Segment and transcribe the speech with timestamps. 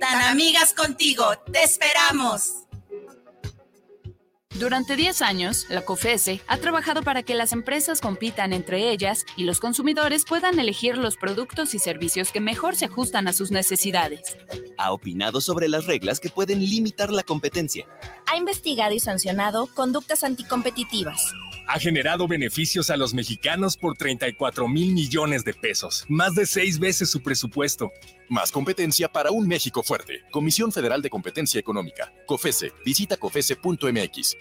[0.00, 2.64] Tan amigas contigo, te esperamos.
[4.58, 9.44] Durante 10 años, la COFESE ha trabajado para que las empresas compitan entre ellas y
[9.44, 14.36] los consumidores puedan elegir los productos y servicios que mejor se ajustan a sus necesidades.
[14.78, 17.86] Ha opinado sobre las reglas que pueden limitar la competencia.
[18.26, 21.32] Ha investigado y sancionado conductas anticompetitivas.
[21.68, 26.78] Ha generado beneficios a los mexicanos por 34 mil millones de pesos, más de seis
[26.78, 27.92] veces su presupuesto.
[28.30, 30.22] Más competencia para un México fuerte.
[30.30, 32.12] Comisión Federal de Competencia Económica.
[32.26, 32.72] COFESE.
[32.84, 34.36] Visita COFESE.mx.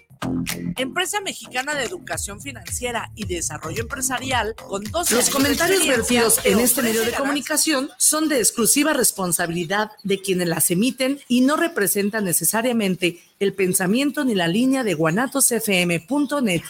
[0.77, 6.83] Empresa Mexicana de Educación Financiera y Desarrollo Empresarial con dos Los comentarios vertidos en este
[6.83, 13.23] medio de comunicación son de exclusiva responsabilidad de quienes las emiten y no representan necesariamente
[13.39, 16.61] el pensamiento ni la línea de guanatosfm.net.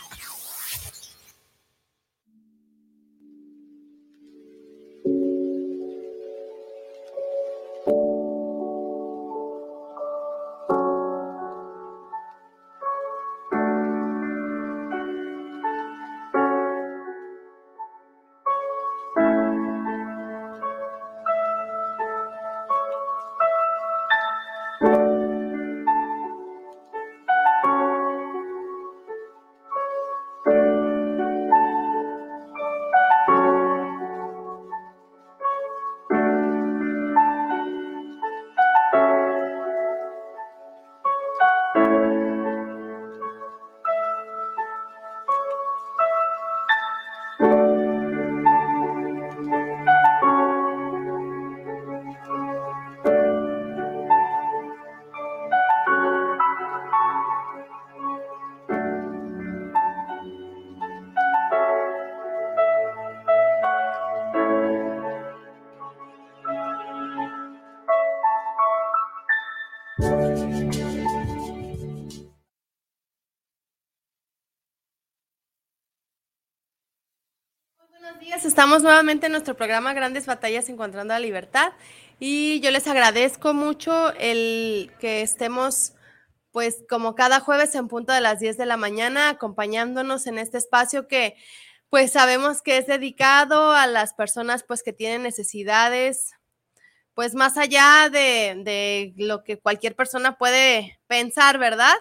[78.60, 81.72] Estamos nuevamente en nuestro programa Grandes Batallas Encontrando la Libertad
[82.20, 85.94] y yo les agradezco mucho el que estemos
[86.52, 90.58] pues como cada jueves en punto de las 10 de la mañana acompañándonos en este
[90.58, 91.38] espacio que
[91.90, 96.34] pues sabemos que es dedicado a las personas pues que tienen necesidades
[97.14, 101.96] pues más allá de, lo que cualquier persona puede pensar, ¿verdad?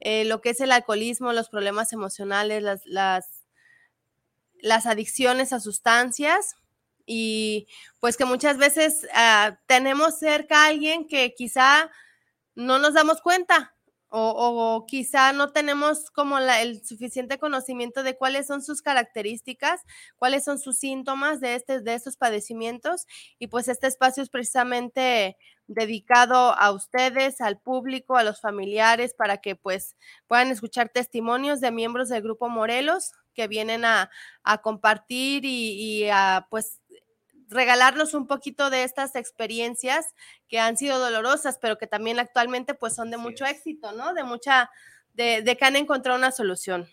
[0.00, 3.37] Eh, lo que es el alcoholismo, los problemas emocionales, las, las
[4.60, 6.56] las adicciones a sustancias
[7.06, 7.66] y
[8.00, 11.90] pues que muchas veces ah, tenemos cerca a alguien que quizá
[12.54, 13.74] no nos damos cuenta
[14.10, 19.82] o, quizá no tenemos como el suficiente conocimiento de cuáles son sus características,
[20.16, 23.06] cuáles son sus síntomas de, este, de estos padecimientos
[23.38, 25.36] y pues este espacio es precisamente
[25.66, 29.94] dedicado a ustedes, al público, a los familiares, para que pues
[30.26, 34.10] puedan escuchar testimonios de miembros del Grupo Morelos que vienen a,
[34.62, 36.80] compartir y, a pues
[37.48, 40.06] regalarnos un poquito de estas experiencias
[40.48, 44.12] que han sido dolorosas, pero que también actualmente pues son de mucho éxito, ¿no?
[44.12, 44.70] De mucha,
[45.14, 46.88] de, de que han encontrado una solución.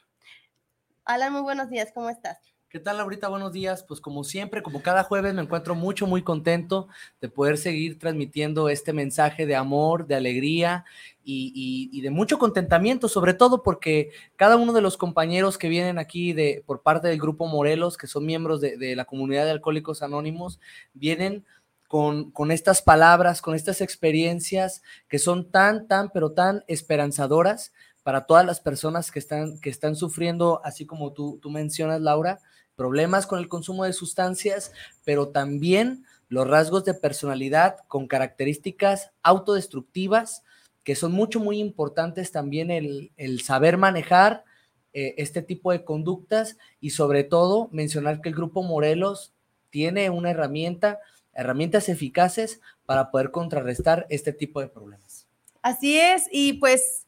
[1.03, 2.38] Alan, muy buenos días, ¿cómo estás?
[2.69, 3.29] ¿Qué tal, Laurita?
[3.29, 3.83] Buenos días.
[3.83, 6.89] Pues como siempre, como cada jueves, me encuentro mucho, muy contento
[7.22, 10.83] de poder seguir transmitiendo este mensaje de amor, de alegría
[11.25, 16.34] y, de mucho contentamiento, sobre todo porque cada uno de los compañeros que vienen aquí
[16.34, 20.59] de, por parte del Grupo Morelos, que son miembros de, la comunidad de Alcohólicos Anónimos,
[20.94, 21.46] vienen
[21.88, 28.46] con, estas palabras, con estas experiencias que son tan, tan, pero tan esperanzadoras para todas
[28.46, 32.40] las personas que están, que están sufriendo, así como tú, tú mencionas, Laura,
[32.75, 34.72] problemas con el consumo de sustancias,
[35.03, 40.44] pero también los rasgos de personalidad con características autodestructivas,
[40.85, 44.46] que son mucho, muy importantes también el, saber manejar
[44.94, 49.34] eh, este tipo de conductas y sobre todo mencionar que el Grupo Morelos
[49.72, 51.00] tiene una herramienta,
[51.34, 55.27] herramientas eficaces para poder contrarrestar este tipo de problemas.
[55.63, 57.07] Así es, y pues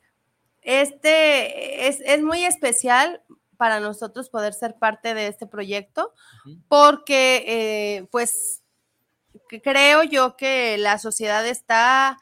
[0.63, 3.21] este es, es muy especial
[3.57, 6.15] para nosotros poder ser parte de este proyecto,
[6.67, 8.63] porque eh, pues
[9.63, 12.17] creo yo que la sociedad está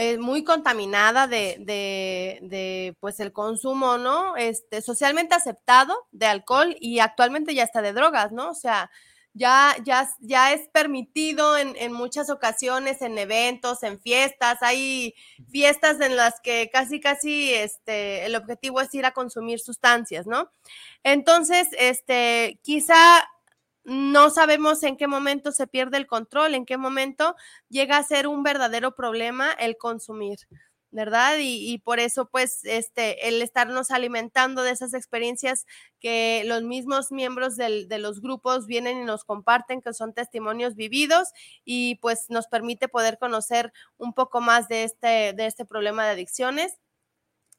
[0.00, 4.36] eh, muy contaminada de, de, pues el consumo, ¿no?
[4.36, 8.50] Este, socialmente aceptado de alcohol y actualmente ya está de drogas, ¿no?
[8.50, 8.92] O sea,
[9.34, 14.58] ya, ya, ya es permitido en, en, muchas ocasiones, en eventos, en fiestas.
[14.60, 15.14] Hay
[15.50, 20.52] fiestas en las que casi, casi este, el objetivo es ir a consumir sustancias, ¿no?
[21.02, 23.28] Entonces, este, quizá
[23.88, 27.34] no sabemos en qué momento se pierde el control, en qué momento
[27.70, 30.38] llega a ser un verdadero problema el consumir.
[30.90, 31.36] ¿verdad?
[31.38, 35.66] Y, por eso, pues, este, el estarnos alimentando de esas experiencias
[36.00, 41.28] que los mismos miembros de los grupos vienen y nos comparten, que son testimonios vividos
[41.62, 46.12] y pues nos permite poder conocer un poco más de este, de este problema de
[46.12, 46.72] adicciones.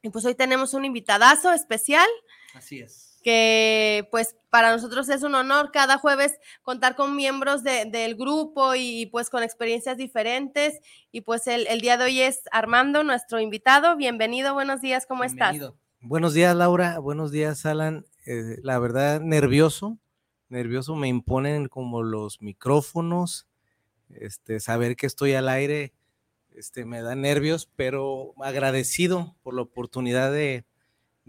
[0.02, 2.08] Y pues hoy tenemos un invitadazo especial.
[2.54, 8.16] Así es que pues para nosotros es un honor cada jueves contar con miembros del
[8.16, 10.80] grupo y pues con experiencias diferentes.
[11.12, 13.96] Y pues el, día de hoy es Armando, nuestro invitado.
[13.96, 15.56] Bienvenido, buenos días, ¿cómo estás?
[16.00, 16.98] Buenos días, Laura.
[16.98, 18.06] Buenos días, Alan.
[18.26, 19.98] Eh, la verdad, nervioso,
[20.48, 20.96] nervioso.
[20.96, 23.46] Me imponen como los micrófonos.
[24.08, 25.92] Este, saber que estoy al aire,
[26.54, 30.64] este, me da nervios, pero agradecido por la oportunidad de,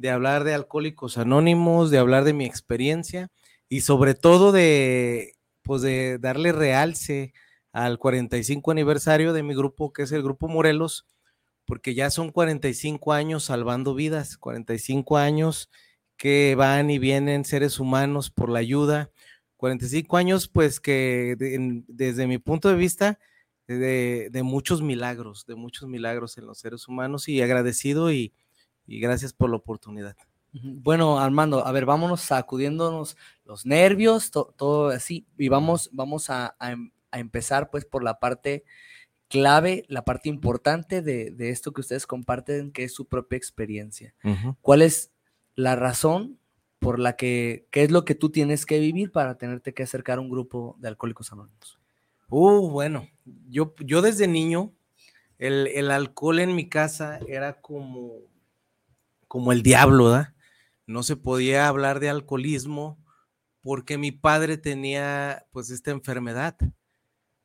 [0.01, 3.29] de hablar de Alcohólicos Anónimos, de hablar de mi experiencia
[3.69, 7.33] y sobre todo de, pues de darle realce
[7.71, 11.05] al 45 aniversario de mi grupo, que es el Grupo Morelos,
[11.65, 15.69] porque ya son 45 años salvando vidas, 45 años
[16.17, 19.11] que van y vienen seres humanos por la ayuda,
[19.57, 21.35] 45 años pues que
[21.87, 23.19] desde mi punto de vista
[23.67, 28.33] de, de, muchos milagros, de muchos milagros en los seres humanos y agradecido y,
[28.91, 30.17] y gracias por la oportunidad.
[30.51, 33.15] Bueno, Armando, a ver, vámonos sacudiéndonos
[33.45, 38.65] los nervios, todo así, y vamos, vamos em, a, empezar pues por la parte
[39.29, 44.13] clave, la parte importante de, esto que ustedes comparten, que es su propia experiencia.
[44.59, 45.13] ¿Cuál es
[45.55, 46.37] la razón
[46.79, 50.17] por la que, qué es lo que tú tienes que vivir para tenerte que acercar
[50.17, 51.79] a un grupo de alcohólicos anónimos?
[52.27, 53.07] Uh, bueno,
[53.47, 54.73] yo, yo desde niño,
[55.39, 58.30] el, el alcohol en mi casa era como
[59.31, 60.35] como el diablo, ¿da?
[60.85, 63.01] No se podía hablar de alcoholismo
[63.61, 66.57] porque mi padre tenía pues esta enfermedad.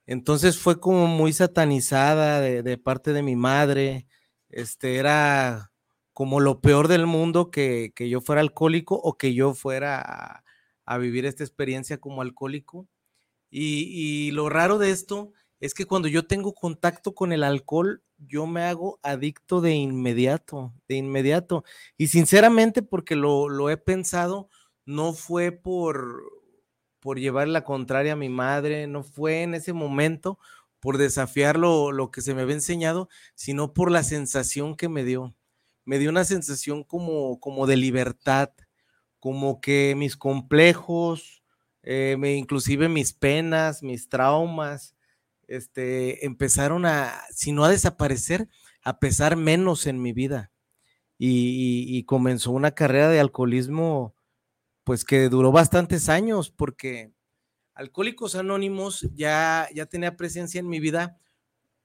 [0.04, 4.08] Entonces fue como muy satanizada de, parte de mi madre.
[4.48, 5.70] Este era
[6.12, 10.42] como lo peor del mundo que, yo fuera alcohólico o que yo fuera
[10.84, 12.88] a, vivir esta experiencia como alcohólico.
[13.48, 15.30] Y, lo raro de esto
[15.60, 20.74] es que cuando yo tengo contacto con el alcohol, yo me hago adicto de inmediato,
[20.88, 21.64] de inmediato.
[21.96, 24.48] Y sinceramente, porque lo, he pensado,
[24.84, 26.22] no fue por,
[27.00, 30.38] por llevar la contraria a mi madre, no fue en ese momento
[30.80, 35.04] por desafiar lo, lo, que se me había enseñado, sino por la sensación que me
[35.04, 35.34] dio.
[35.84, 38.50] Me dio una sensación como, como de libertad,
[39.20, 41.42] como que mis complejos,
[41.82, 44.95] eh, inclusive mis penas, mis traumas,
[45.48, 48.48] este, empezaron a, si no a desaparecer,
[48.82, 50.52] a pesar menos en mi vida.
[51.18, 54.14] Y, comenzó una carrera de alcoholismo,
[54.84, 57.12] pues que duró bastantes años, porque
[57.74, 61.18] Alcohólicos Anónimos ya, ya tenía presencia en mi vida,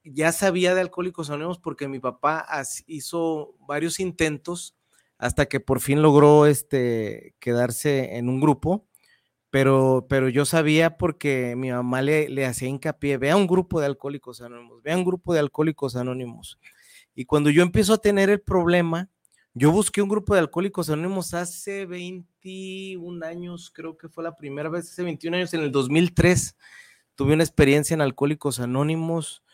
[0.04, 2.46] ya sabía de Alcohólicos Anónimos porque mi papá
[2.86, 4.76] hizo varios intentos
[5.18, 8.86] hasta que por fin logró este, quedarse en un grupo
[9.52, 13.86] pero, pero yo sabía porque mi mamá le, le hacía hincapié, vea un grupo de
[13.86, 16.58] alcohólicos anónimos, vea un grupo de alcohólicos anónimos.
[17.14, 19.10] Y cuando yo empiezo a tener el problema,
[19.52, 24.70] yo busqué un grupo de alcohólicos anónimos hace 21 años, creo que fue la primera
[24.70, 26.56] vez, hace 21 años, en el 2003,
[27.14, 29.44] tuve una experiencia en alcohólicos anónimos,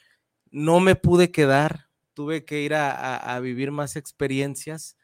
[0.52, 4.96] no me pude quedar, tuve que ir a, a vivir más experiencias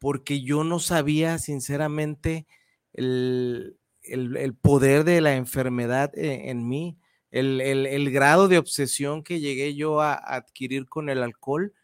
[0.00, 2.48] porque yo no sabía sinceramente
[2.92, 6.98] el, el, poder de la enfermedad e, en, mí,
[7.30, 11.74] el, grado de obsesión que llegué yo a, adquirir con el alcohol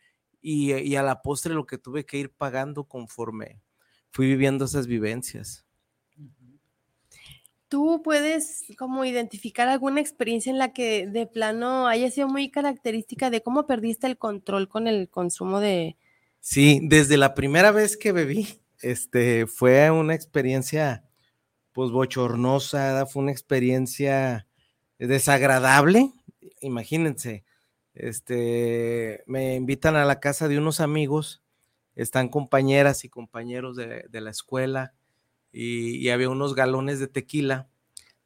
[0.41, 3.61] y, a la postre lo que tuve que ir pagando conforme
[4.11, 5.65] fui viviendo esas vivencias.
[7.69, 13.31] ¿Tú puedes como identificar alguna experiencia en la que de plano haya sido muy característica
[13.31, 15.97] de cómo perdiste el control con el consumo de...
[16.41, 21.09] Sí, desde la primera vez que bebí, este, fue una experiencia
[21.73, 24.47] pues bochornosa, fue una experiencia
[24.99, 26.13] desagradable.
[26.61, 27.45] Imagínense,
[27.95, 31.43] este, me invitan a la casa de unos amigos,
[31.95, 34.95] están compañeras y compañeros de, la escuela
[35.53, 37.69] y, había unos galones de tequila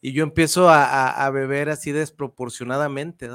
[0.00, 3.28] y yo empiezo a, beber así desproporcionadamente,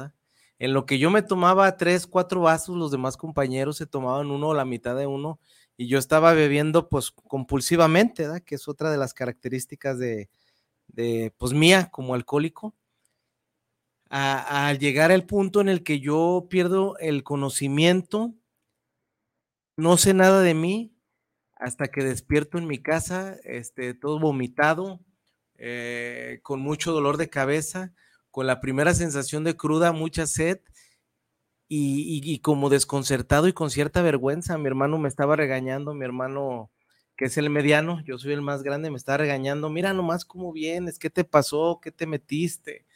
[0.58, 4.48] En lo que yo me tomaba tres, cuatro vasos, los demás compañeros se tomaban uno
[4.48, 5.38] o la mitad de uno
[5.76, 10.28] y yo estaba bebiendo pues compulsivamente, que es otra de las características de,
[10.88, 12.74] de pues mía como alcohólico.
[14.10, 18.34] Al llegar al punto en el que yo pierdo el conocimiento,
[19.76, 20.94] no sé nada de mí
[21.54, 25.00] hasta que despierto en mi casa, este, todo vomitado,
[25.56, 27.94] eh, con mucho dolor de cabeza,
[28.30, 30.60] con la primera sensación de cruda, mucha sed
[31.74, 34.58] y, como desconcertado y con cierta vergüenza.
[34.58, 36.70] Mi hermano me estaba regañando, mi hermano
[37.16, 40.52] que es el mediano, yo soy el más grande, me estaba regañando, mira nomás cómo
[40.52, 41.78] vienes, ¿qué te pasó?
[41.82, 42.86] ¿Qué te metiste?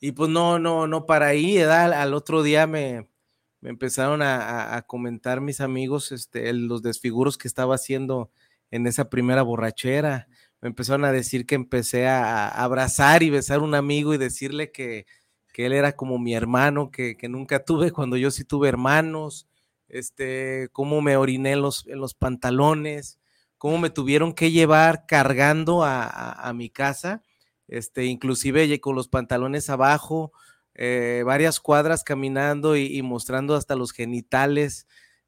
[0.00, 3.08] Y pues no, no, no para ahí, al otro día me,
[3.60, 8.30] me empezaron a, comentar mis amigos este, los desfiguros que estaba haciendo
[8.70, 10.28] en esa primera borrachera.
[10.60, 14.70] Me empezaron a decir que empecé a, abrazar y besar a un amigo y decirle
[14.72, 15.06] que,
[15.56, 19.46] él era como mi hermano, que, nunca tuve cuando yo sí tuve hermanos,
[19.88, 23.18] este, cómo me oriné los, en los pantalones,
[23.58, 27.22] cómo me tuvieron que llevar cargando a, mi casa,
[27.68, 30.32] este, inclusive con los pantalones abajo,
[30.74, 34.86] eh, varias cuadras caminando y, mostrando hasta los genitales,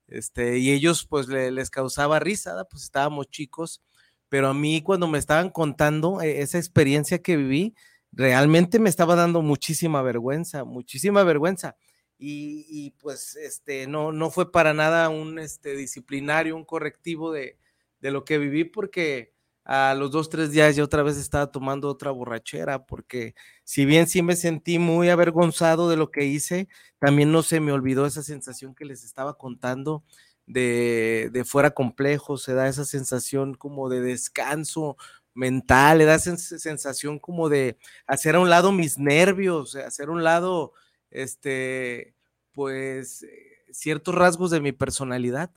[0.08, 3.82] este, y ellos pues les causaba risa, pues estábamos chicos,
[4.28, 7.74] pero a mí cuando me estaban contando eh, esa experiencia que viví,
[8.16, 11.76] realmente me estaba dando muchísima vergüenza, muchísima vergüenza.
[12.18, 17.58] Y, pues este, no, no fue para nada un este, disciplinario, un correctivo de,
[18.00, 21.88] de lo que viví, porque a los dos, tres días yo otra vez estaba tomando
[21.90, 26.68] otra borrachera, porque si bien sí me sentí muy avergonzado de lo que hice,
[26.98, 30.02] también no se me olvidó esa sensación que les estaba contando
[30.46, 34.96] de, de fuera complejo, se da esa sensación como de descanso
[35.36, 40.24] mental, le da sensación como de hacer a un lado mis nervios, hacer a un
[40.24, 40.72] lado,
[41.10, 42.14] este,
[42.52, 45.50] pues, eh, ciertos rasgos de mi personalidad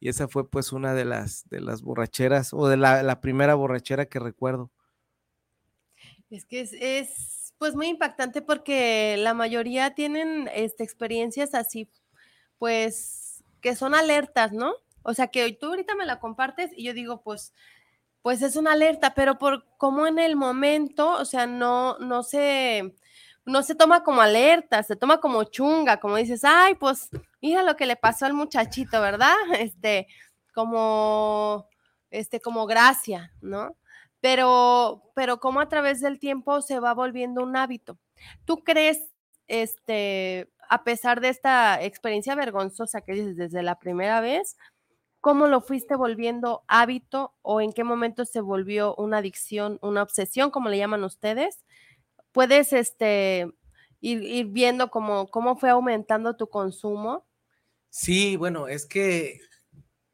[0.00, 4.06] y esa fue pues una de las, de las borracheras o de la, primera borrachera
[4.06, 4.70] que recuerdo.
[6.30, 11.88] Es que es, pues muy impactante porque la mayoría tienen este, experiencias así,
[12.58, 14.74] pues que son alertas, ¿no?
[15.02, 17.54] O sea que tú ahorita me la compartes y yo digo, pues,
[18.26, 22.96] pues es una alerta, pero por como en el momento, o sea, no, no se,
[23.44, 27.08] no se toma como alerta, se toma como chunga, como dices, ay, pues
[27.40, 29.32] mira lo que le pasó al muchachito, ¿verdad?
[29.60, 30.08] Este,
[30.52, 31.68] como,
[32.10, 33.76] este, como gracia, ¿no?
[34.20, 37.96] Pero, pero como a través del tiempo se va volviendo un hábito.
[38.44, 38.98] ¿Tú crees,
[39.46, 44.56] este, a pesar de esta experiencia vergonzosa que dices desde la primera vez,
[45.26, 50.52] cómo lo fuiste volviendo hábito o en qué momento se volvió una adicción, una obsesión,
[50.52, 51.64] como le llaman ustedes?
[52.30, 53.50] puedes este,
[54.00, 57.26] ir, viendo cómo, cómo fue aumentando tu consumo.
[57.90, 59.40] Sí, bueno, es que,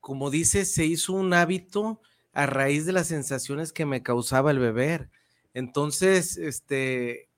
[0.01, 2.01] como dices, se hizo un hábito
[2.33, 5.11] a raíz de las sensaciones que me causaba el beber.
[5.53, 7.29] Entonces, este,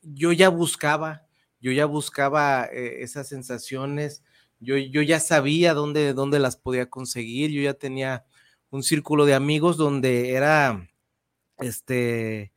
[0.00, 1.26] yo ya buscaba,
[1.60, 4.22] yo ya buscaba eh, esas sensaciones,
[4.60, 8.24] yo, yo ya sabía dónde, dónde las podía conseguir, yo ya tenía
[8.70, 10.88] un círculo de amigos donde era,
[11.58, 12.52] este,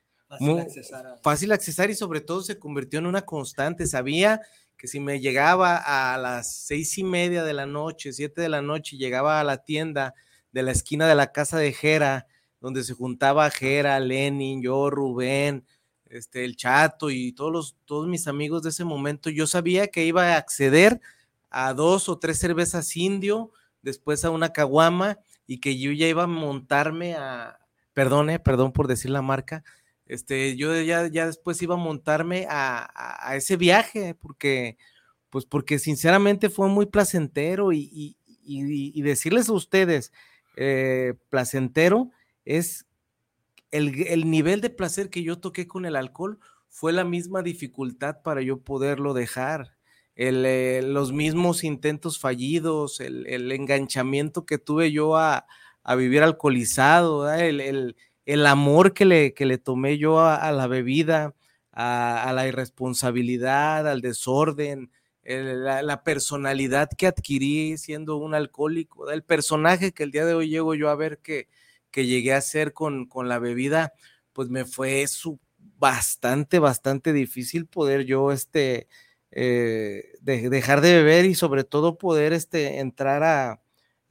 [1.22, 3.88] fácil accesar, y sobre todo se convirtió en una constante.
[3.88, 4.42] Sabía
[4.78, 8.62] que si me llegaba a las seis y media de la noche, siete de la
[8.62, 10.14] noche, llegaba a la tienda
[10.52, 12.28] de la esquina de la casa de Jera,
[12.60, 15.66] donde se juntaba Jera, Lenin, yo, Rubén,
[16.06, 20.06] este, el Chato y todos, los, todos mis amigos de ese momento, yo sabía que
[20.06, 21.02] iba a acceder
[21.54, 26.24] a dos o tres cervezas indio, después a una caguama y que yo ya iba
[26.24, 27.60] a montarme a,
[27.94, 29.64] perdone, perdón por decir la marca,
[30.06, 34.78] este, yo ya, ya después iba a montarme a, ese viaje, porque,
[35.30, 38.18] pues porque sinceramente fue muy placentero y,
[38.96, 40.12] decirles a ustedes,
[40.56, 42.12] eh, placentero
[42.46, 42.86] es
[43.72, 48.42] el, nivel de placer que yo toqué con el alcohol fue la misma dificultad para
[48.42, 49.76] yo poderlo dejar.
[50.16, 55.46] Eh, los mismos intentos fallidos, el, enganchamiento que tuve yo a,
[55.98, 61.36] vivir alcoholizado, el, el amor que le, que le tomé yo a, la bebida,
[61.72, 64.92] a, la irresponsabilidad, al desorden,
[65.24, 70.76] la, personalidad que adquirí siendo un alcohólico, el personaje que el día de hoy llego
[70.76, 71.48] yo a ver que,
[71.92, 73.94] que llegué a ser con, con la bebida,
[74.32, 75.40] pues me fue su,
[75.78, 78.88] bastante, bastante difícil poder yo este,
[79.36, 83.62] eh, dejar de beber y sobre todo poder este, entrar a,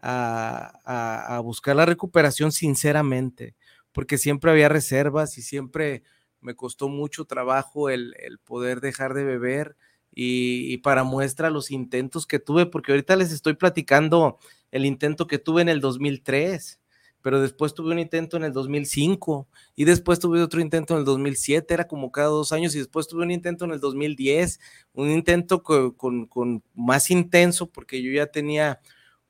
[0.03, 3.55] a, buscar la recuperación sinceramente
[3.93, 6.03] porque siempre había reservas y siempre
[6.41, 8.15] me costó mucho trabajo el,
[8.45, 9.77] poder dejar de beber
[10.15, 14.39] y, para muestra los intentos que tuve, porque ahorita les estoy platicando
[14.71, 16.81] el intento que tuve en el 2003,
[17.23, 21.05] pero después tuve un intento en el 2005 y después tuve otro intento en el
[21.07, 24.61] 2007, era como cada dos años y después tuve un intento en el 2010,
[24.93, 28.81] un intento con, más intenso porque yo ya tenía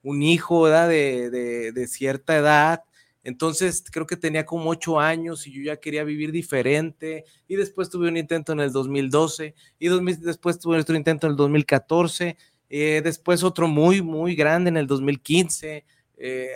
[0.03, 2.83] un hijo de, de cierta edad
[3.25, 7.25] Entonces creo que tenía como ocho años y yo ya quería vivir diferente.
[7.49, 11.37] Y después tuve un intento en el 2012 y después tuve otro intento en el
[11.37, 12.37] 2014.
[12.69, 15.85] Eh, después otro muy, muy grande en el 2015.
[16.25, 16.53] Eh,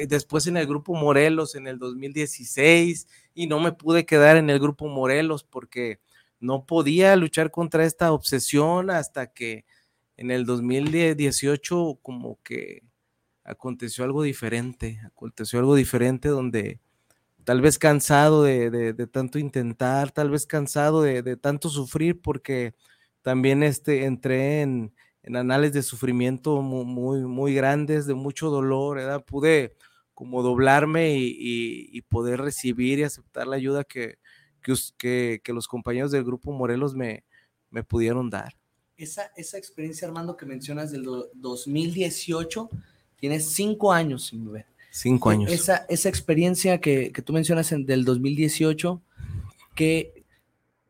[0.00, 4.50] eh, después en el grupo Morelos en el 2016 y no me pude quedar en
[4.50, 5.98] el grupo Morelos porque
[6.40, 9.64] no podía luchar contra esta obsesión hasta que
[10.18, 12.82] en el 2018 como que
[13.44, 16.78] aconteció algo diferente, aconteció algo diferente donde
[17.44, 22.74] tal vez cansado de, tanto intentar, tal vez cansado de, tanto sufrir, porque
[23.22, 29.24] también este, entré en, en anales de sufrimiento muy, muy, grandes, de mucho dolor, ¿verdad?
[29.24, 29.76] pude
[30.14, 34.18] como doblarme y, poder recibir y aceptar la ayuda que,
[34.62, 37.24] que, que, los compañeros del grupo Morelos me,
[37.70, 38.54] me pudieron dar.
[38.96, 42.70] Esa, esa experiencia, Armando, que mencionas del 2018,
[43.22, 44.66] Tienes cinco años sin beber.
[44.90, 45.52] Cinco e, años.
[45.52, 49.00] Esa, esa experiencia que, que tú mencionas en, del 2018,
[49.76, 50.21] que,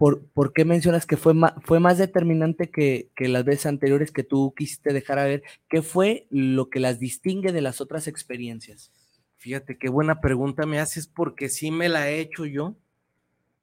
[0.03, 4.11] por, por, qué mencionas que fue, más, fue más determinante que, que, las veces anteriores
[4.11, 5.45] que tú quisiste dejar a ver?
[5.69, 8.91] ¿Qué fue lo que las distingue de las otras experiencias?
[9.37, 12.75] Fíjate, qué buena pregunta me haces porque sí me la he hecho yo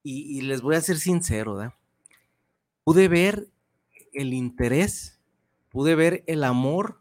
[0.01, 1.75] y, y les voy a ser sincero, ¿da?
[2.85, 3.49] Pude ver
[4.13, 5.19] el interés,
[5.69, 6.99] pude ver el amor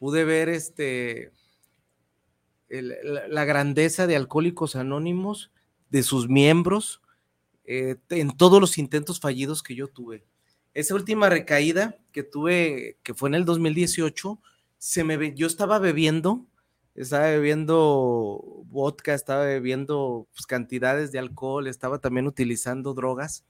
[0.00, 1.30] pude ver este,
[2.70, 5.52] la, grandeza de Alcohólicos Anónimos,
[5.90, 7.02] de sus miembros,
[7.72, 10.24] eh, en todos los intentos fallidos que yo tuve.
[10.74, 14.40] Esa última recaída que tuve, que fue en el 2018,
[14.76, 16.48] se me, yo estaba bebiendo,
[16.96, 23.44] estaba bebiendo vodka, estaba bebiendo pues, cantidades de alcohol, estaba también utilizando drogas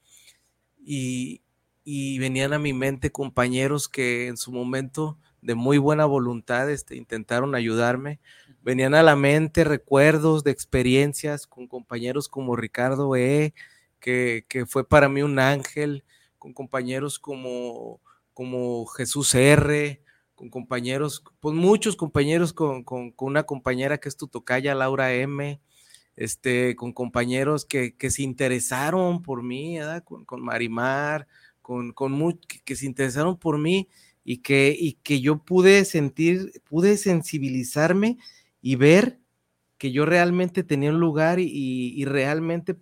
[0.85, 1.41] y,
[1.83, 6.95] y venían a mi mente compañeros que en su momento de muy buena voluntad este,
[6.95, 8.19] intentaron ayudarme.
[8.61, 13.55] Venían a la mente recuerdos de experiencias con compañeros como Ricardo E.,
[14.01, 16.03] que, fue para mí un ángel,
[16.37, 18.01] con compañeros como,
[18.33, 20.01] como Jesús R.,
[20.35, 22.83] con compañeros, pues muchos compañeros, con,
[23.19, 25.61] una compañera que es tu tocaya, Laura M.,
[26.17, 31.27] este, con compañeros que, se interesaron por mí, Con, Marimar,
[31.61, 33.87] con, con que se interesaron por mí
[34.23, 38.17] y que, y que yo pude sentir, pude sensibilizarme
[38.61, 39.20] y ver
[39.81, 42.77] que yo realmente tenía un lugar y, realmente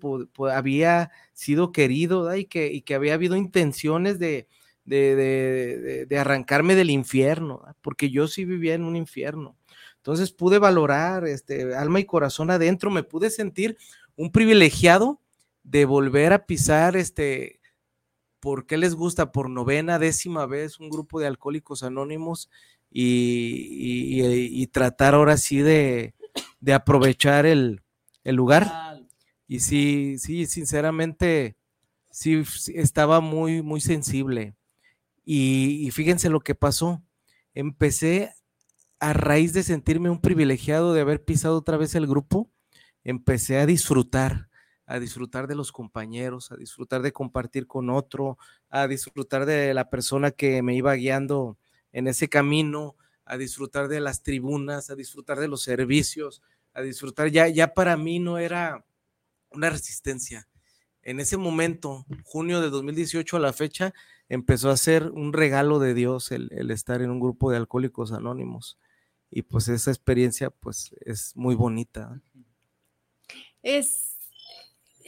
[0.51, 4.49] había sido querido y que, había habido intenciones de,
[6.19, 9.55] arrancarme del infierno, porque yo sí vivía en un infierno.
[9.95, 13.77] Entonces pude valorar este, alma y corazón adentro, me pude sentir
[14.17, 15.21] un privilegiado
[15.63, 17.61] de volver a pisar este,
[18.41, 19.31] ¿Por les gusta?
[19.31, 22.49] Por novena, décima vez un grupo de alcohólicos anónimos
[22.91, 26.13] y, tratar ahora sí de,
[26.73, 27.81] aprovechar el,
[28.23, 28.99] lugar.
[29.47, 31.57] Y sí, sí, sinceramente,
[32.11, 32.43] sí,
[32.75, 34.55] estaba muy, muy sensible.
[35.25, 37.01] Y, y fíjense lo que pasó.
[37.53, 38.33] Empecé
[38.99, 42.51] a raíz de sentirme un privilegiado de haber pisado otra vez el grupo,
[43.03, 44.49] empecé a disfrutar
[44.89, 48.39] a disfrutar de los compañeros, a disfrutar de compartir con otro,
[48.71, 51.59] a disfrutar de la persona que me iba guiando
[51.91, 52.95] en ese camino,
[53.29, 56.41] a disfrutar de las tribunas, a disfrutar de los servicios,
[56.73, 58.85] a disfrutar, ya, ya para mí no era
[59.51, 60.47] una resistencia.
[61.01, 63.93] En ese momento, junio de 2018 a la fecha,
[64.27, 68.77] empezó a ser un regalo de Dios el, estar en un grupo de alcohólicos anónimos.
[69.31, 72.21] Y pues esa experiencia pues es muy bonita.
[73.61, 74.09] Es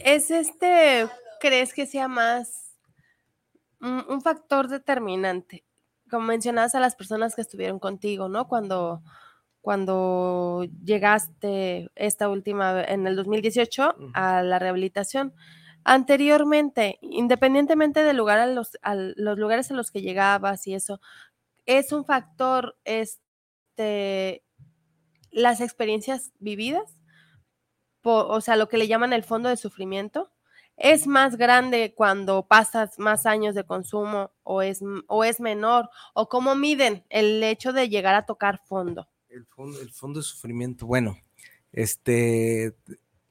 [0.04, 1.08] es este,
[1.40, 2.76] crees que sea más
[3.80, 5.64] un, factor determinante?
[6.12, 8.48] Como mencionabas a las personas que estuvieron contigo, ¿no?
[8.48, 9.02] Cuando,
[9.62, 15.34] cuando llegaste esta última, en el 2018, a la rehabilitación.
[15.84, 21.02] Anteriormente, independientemente del lugar a los, a los lugares a los que llegabas y eso,
[21.66, 24.44] es un factor, este,
[25.32, 27.02] las experiencias vividas
[28.04, 30.32] o sea, lo que le llaman el fondo de sufrimiento,
[30.78, 35.90] es más grande cuando pasas más años de consumo o es, o es menor?
[36.14, 39.08] ¿O cómo miden el hecho de llegar a tocar fondo?
[39.30, 41.18] El fondo, el fondo de sufrimiento, bueno,
[41.72, 42.76] este,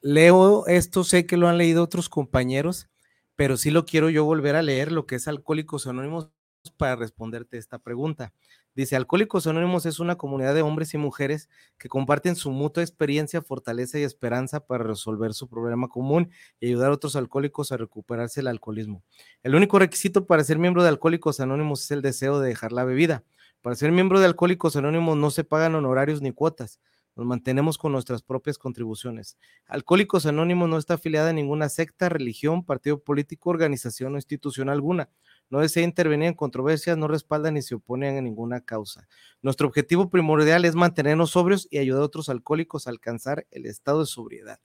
[0.01, 2.89] leo esto, sé que lo han leído otros compañeros,
[3.35, 6.29] pero sí lo quiero yo volver a leer, lo que es Alcohólicos Anónimos,
[6.77, 8.33] para responderte esta pregunta.
[8.73, 13.41] Dice, Alcohólicos Anónimos es una comunidad de hombres y mujeres que comparten su mutua experiencia,
[13.41, 16.29] fortaleza y esperanza para resolver su problema común
[16.61, 19.03] y ayudar a otros alcohólicos a recuperarse del alcoholismo.
[19.43, 22.85] El único requisito para ser miembro de Alcohólicos Anónimos es el deseo de dejar la
[22.85, 23.25] bebida.
[23.61, 26.79] Para ser miembro de Alcohólicos Anónimos no se pagan honorarios ni cuotas.
[27.17, 29.37] nos mantenemos con nuestras propias contribuciones.
[29.67, 35.09] Alcohólicos Anónimos no está afiliada a ninguna secta, religión, partido político, organización o institución alguna.
[35.51, 39.07] No desea intervenir en controversias, no respalda ni se opone a ninguna causa.
[39.41, 43.99] Nuestro objetivo primordial es mantenernos sobrios y ayudar a otros alcohólicos a alcanzar el estado
[43.99, 44.59] de sobriedad.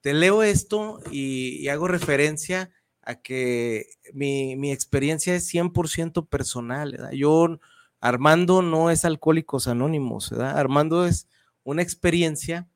[0.00, 2.70] Te leo esto y, hago referencia
[3.02, 7.10] a que mi, experiencia es 100% personal.
[7.12, 7.60] Yo,
[8.00, 11.28] Armando no es Alcohólicos Anónimos, Armando es
[11.62, 12.66] una experiencia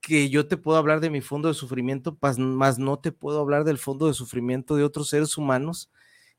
[0.00, 3.64] que yo te puedo hablar de mi fondo de sufrimiento, más no te puedo hablar
[3.64, 5.90] del fondo de sufrimiento de otros seres humanos,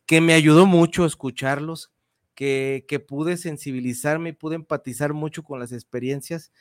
[0.07, 1.91] que me ayudó mucho escucharlos,
[2.33, 6.51] que, que pude sensibilizarme y pude empatizar mucho con las experiencias,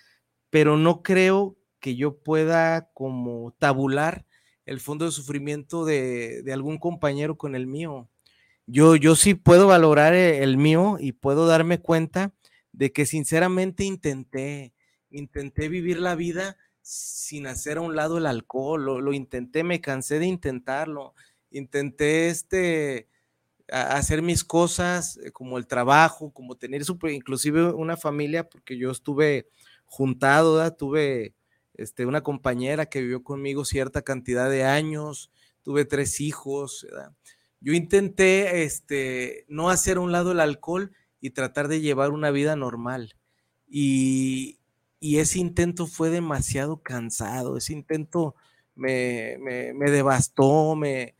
[0.50, 4.26] pero no creo que yo pueda como tabular
[4.66, 8.08] el fondo de sufrimiento de, de algún compañero con el mío.
[8.66, 12.32] Yo, yo sí puedo valorar e, el mío y puedo darme cuenta
[12.72, 14.74] de que sinceramente intenté,
[15.08, 20.18] intenté vivir la vida sin hacer a un lado el alcohol, lo, intenté, me cansé
[20.18, 21.14] de intentarlo,
[21.50, 23.08] intenté este,
[23.68, 28.90] hacer mis cosas eh, como el trabajo, como tener super, inclusive una familia, porque yo
[28.90, 29.48] estuve
[29.84, 31.34] juntado, tuve
[31.74, 35.30] este, una compañera que vivió conmigo cierta cantidad de años,
[35.62, 36.86] tuve tres hijos.
[37.60, 42.30] Yo intenté este, no hacer a un lado el alcohol y tratar de llevar una
[42.30, 43.16] vida normal.
[43.68, 44.58] Y,
[45.00, 48.34] ese intento fue demasiado cansado, ese intento
[48.74, 51.15] me, me, devastó, me,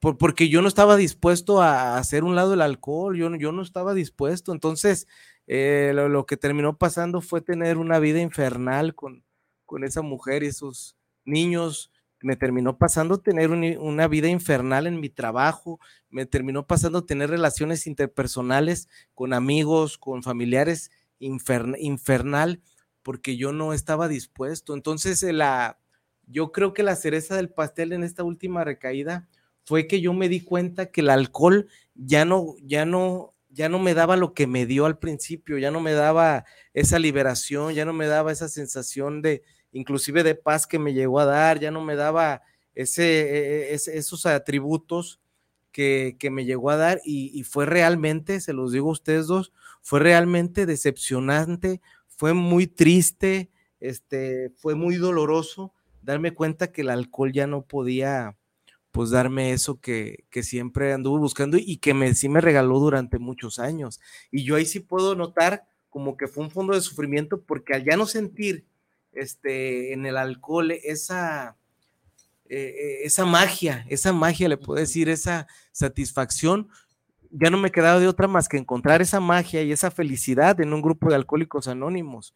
[0.00, 3.94] porque yo no estaba dispuesto a hacer un lado el alcohol, yo, yo no estaba
[3.94, 4.52] dispuesto.
[4.52, 5.06] Entonces,
[5.46, 9.24] eh, lo, que terminó pasando fue tener una vida infernal con,
[9.64, 11.90] con esa mujer y esos niños.
[12.20, 15.78] Me terminó pasando tener una vida infernal en mi trabajo,
[16.10, 22.60] me terminó pasando tener relaciones interpersonales con amigos, con familiares infernal
[23.08, 24.74] porque yo no estaba dispuesto.
[24.74, 25.78] Entonces, eh, la,
[26.26, 29.28] yo creo que la cereza del pastel en esta última recaída
[29.68, 33.78] fue que yo me di cuenta que el alcohol ya no, ya no, ya no
[33.78, 37.84] me daba lo que me dio al principio, ya no me daba esa liberación, ya
[37.84, 41.70] no me daba esa sensación de, inclusive de paz que me llegó a dar, ya
[41.70, 42.40] no me daba
[42.74, 45.20] ese, e, e, esos atributos
[45.70, 49.52] que, me llegó a dar y, y, fue realmente, se los digo a ustedes dos,
[49.82, 53.50] fue realmente decepcionante, fue muy triste,
[53.80, 58.34] este, fue muy doloroso darme cuenta que el alcohol ya no podía,
[58.90, 63.18] pues, darme eso que, que siempre anduve buscando y que me, sí me regaló durante
[63.18, 64.00] muchos años.
[64.30, 67.84] Y yo ahí sí puedo notar como que fue un fondo de sufrimiento porque al
[67.84, 68.66] ya no sentir
[69.12, 71.56] este, en el alcohol esa,
[72.48, 76.68] eh, esa magia, esa magia, le puedo decir, esa satisfacción,
[77.30, 80.72] ya no me quedaba de otra más que encontrar esa magia y esa felicidad en
[80.72, 82.34] un grupo de alcohólicos anónimos.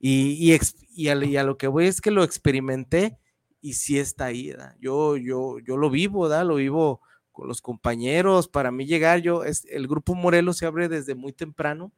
[0.00, 0.58] Y,
[0.94, 3.18] y, a, lo que voy es que lo experimenté
[3.62, 6.44] y sí está ahí, Yo, yo, yo lo vivo, ¿da?
[6.44, 8.48] Lo vivo con los compañeros.
[8.48, 11.92] Para mí llegar, yo, es, el grupo Morelos se abre desde muy temprano,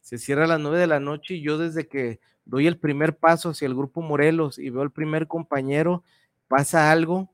[0.00, 3.16] se cierra a las nueve de la noche y yo desde que doy el primer
[3.16, 6.02] paso hacia el grupo Morelos y veo al primer compañero,
[6.48, 7.32] pasa algo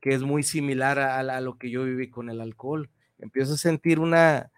[0.00, 3.98] que es muy similar a lo que yo viví con el alcohol empiezo a sentir
[4.00, 4.50] una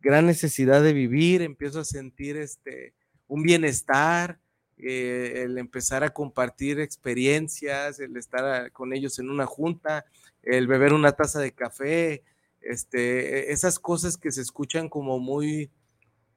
[0.00, 2.94] gran necesidad de vivir, empiezo a sentir este,
[3.26, 4.38] un bienestar,
[4.78, 10.04] eh, el empezar a compartir experiencias, el estar con ellos en una junta,
[10.42, 12.22] el beber una taza de café,
[12.60, 15.70] este, esas cosas que se escuchan como muy,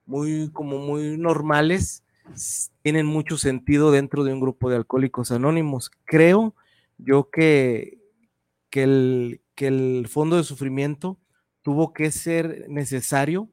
[0.05, 2.03] muy, como muy normales,
[2.81, 5.91] tienen mucho sentido dentro de un grupo de alcohólicos anónimos.
[6.05, 6.55] Creo
[6.97, 7.99] yo que,
[8.69, 11.19] que, el, que el fondo de sufrimiento
[11.61, 13.49] tuvo que ser necesario,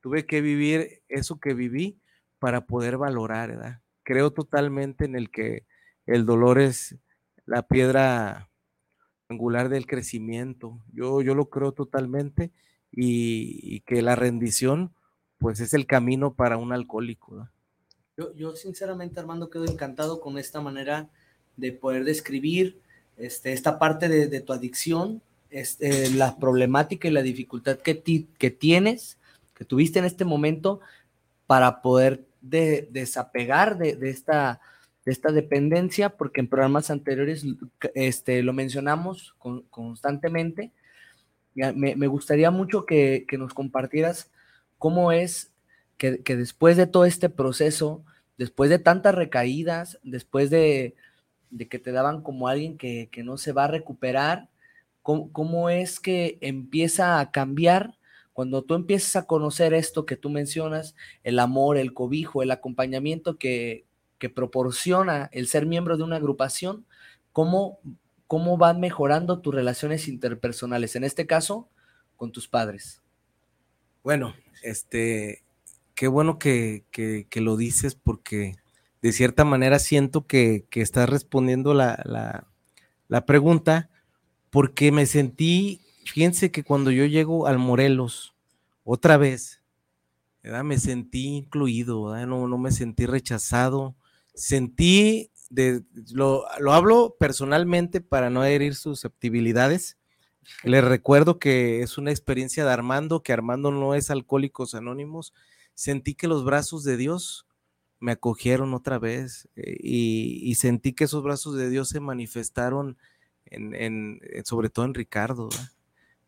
[0.00, 2.00] tuve que vivir eso que viví
[2.38, 3.80] para poder valorar, ¿verdad?
[4.06, 5.64] Creo totalmente en el que
[6.06, 6.94] el dolor es
[7.44, 8.48] la piedra
[9.28, 10.78] angular del crecimiento.
[10.92, 12.52] Yo, yo lo creo totalmente
[12.92, 14.94] y, que la rendición,
[15.38, 17.48] pues es el camino para un alcohólico.
[18.16, 21.08] Yo, yo, sinceramente, Armando, quedo encantado con esta manera
[21.56, 22.78] de poder describir
[23.16, 28.00] este, esta parte de, de tu adicción, este, la problemática y la dificultad que,
[28.38, 29.18] que tienes,
[29.52, 30.78] que tuviste en este momento
[31.48, 34.60] para poder desapegar de, esta,
[35.04, 37.44] de esta dependencia, porque en programas anteriores
[37.94, 39.34] este, lo mencionamos
[39.70, 40.72] constantemente.
[41.54, 44.30] Me, me, gustaría mucho que, nos compartieras
[44.78, 45.52] cómo es
[45.96, 48.04] que, después de todo este proceso,
[48.36, 50.94] después de tantas recaídas, después de,
[51.70, 54.48] que te daban como alguien que, que no se va a recuperar,
[55.06, 57.96] ¿Cómo, es que empieza a cambiar
[58.36, 63.38] cuando tú empiezas a conocer esto que tú mencionas, el amor, el cobijo, el acompañamiento
[63.38, 63.86] que,
[64.18, 66.84] que proporciona el ser miembro de una agrupación,
[67.32, 67.78] cómo,
[68.26, 71.70] cómo van mejorando tus relaciones interpersonales, en este caso,
[72.14, 73.00] con tus padres.
[74.04, 75.42] Bueno, este,
[75.94, 76.84] qué bueno que,
[77.36, 78.56] lo dices porque
[79.00, 82.44] de cierta manera siento que, estás respondiendo la,
[83.08, 83.88] la, pregunta
[84.50, 88.34] porque me sentí, fíjense que cuando yo llego al Morelos,
[88.84, 89.62] otra vez,
[90.42, 93.96] me sentí incluido, No, no me sentí rechazado,
[94.34, 99.96] sentí, de, lo, lo, hablo personalmente para no herir susceptibilidades.
[100.62, 105.34] Les recuerdo que es una experiencia de Armando, que Armando no es Alcohólicos Anónimos.
[105.74, 107.46] Sentí que los brazos de Dios
[107.98, 112.96] me acogieron otra vez eh, y, sentí que esos brazos de Dios se manifestaron
[114.44, 115.48] sobre todo en Ricardo.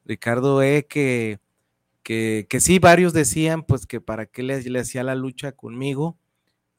[0.09, 0.87] Ricardo E.
[0.89, 1.39] Que,
[2.03, 6.19] que, que, sí, varios decían pues que para qué le, le hacía la lucha conmigo,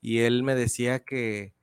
[0.01, 1.53] y él me decía que,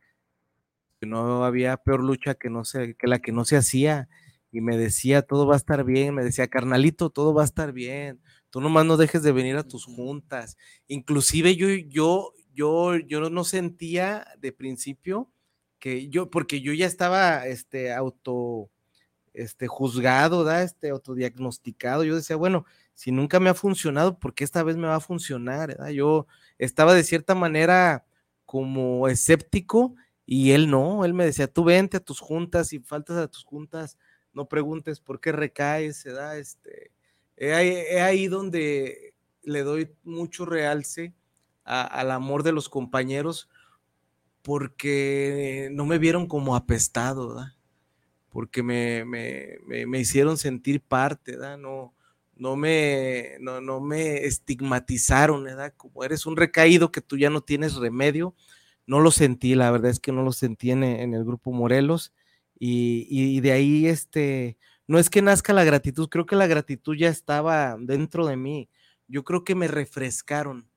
[1.02, 4.09] no había peor lucha que, no se, que la que no se hacía
[4.50, 7.72] y me decía todo va a estar bien, me decía carnalito, todo va a estar
[7.72, 10.57] bien, tú nomás no dejes de venir a tus juntas.
[10.88, 15.31] Inclusive yo, yo, yo, yo no sentía de principio
[15.79, 18.70] que yo, porque yo ya estaba este, auto,
[19.37, 20.62] este, juzgado, ¿da?
[20.62, 24.88] este, autodiagnosticado, yo decía, bueno, si nunca me ha funcionado, ¿por qué esta vez me
[24.88, 25.77] va a funcionar?
[25.92, 26.27] Yo
[26.59, 28.07] estaba de cierta manera
[28.46, 29.94] como escéptico
[30.25, 33.44] y él no, él me decía, tú vente a tus juntas y faltas a tus
[33.44, 33.99] juntas,
[34.33, 36.92] no preguntes por qué recaes, da este,
[37.37, 41.14] he ahí, donde le doy mucho realce
[41.64, 43.51] al amor de los compañeros
[44.40, 47.35] porque no me vieron como apestado,
[48.37, 51.94] porque me, me, hicieron sentir parte, no,
[52.35, 55.72] no, me, no, no me estigmatizaron, ¿verdad?
[55.75, 58.35] como eres un recaído que tú ya no tienes remedio,
[58.87, 62.12] no lo sentí, la verdad es que no lo sentí en, el grupo Morelos
[62.59, 67.09] y, de ahí este, no es que nazca la gratitud, creo que la gratitud ya
[67.09, 68.68] estaba dentro de mí,
[69.09, 70.68] yo creo que me refrescaron,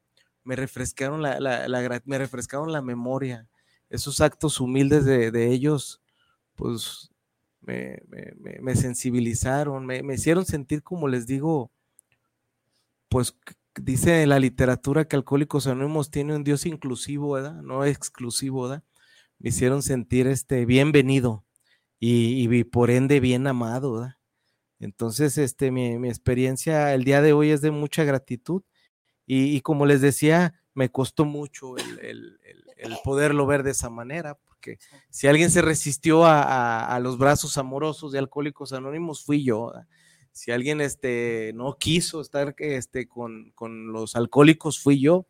[0.45, 3.50] me refrescaron la, me refrescaron la memoria,
[3.89, 6.02] esos actos humildes de, de ellos,
[6.56, 7.12] pues
[7.62, 11.72] me, sensibilizaron, me, hicieron sentir, como les digo,
[13.10, 13.36] pues
[13.76, 17.39] dice la literatura que Alcohólicos Anónimos tiene un Dios inclusivo.
[17.39, 18.69] No exclusivo.
[19.39, 21.45] Me hicieron sentir este bienvenido
[22.00, 24.13] y, por ende bien amado.
[24.80, 28.63] Entonces, este, mi, experiencia el día de hoy es de mucha gratitud
[29.26, 32.39] y, como les decía, me costó mucho el,
[32.80, 34.78] el poderlo ver de esa manera, que
[35.10, 39.74] si alguien se resistió a, los brazos amorosos de Alcohólicos Anónimos, fui yo.
[40.32, 43.54] Si alguien este, no quiso estar este, con,
[43.91, 45.28] los alcohólicos, fui yo.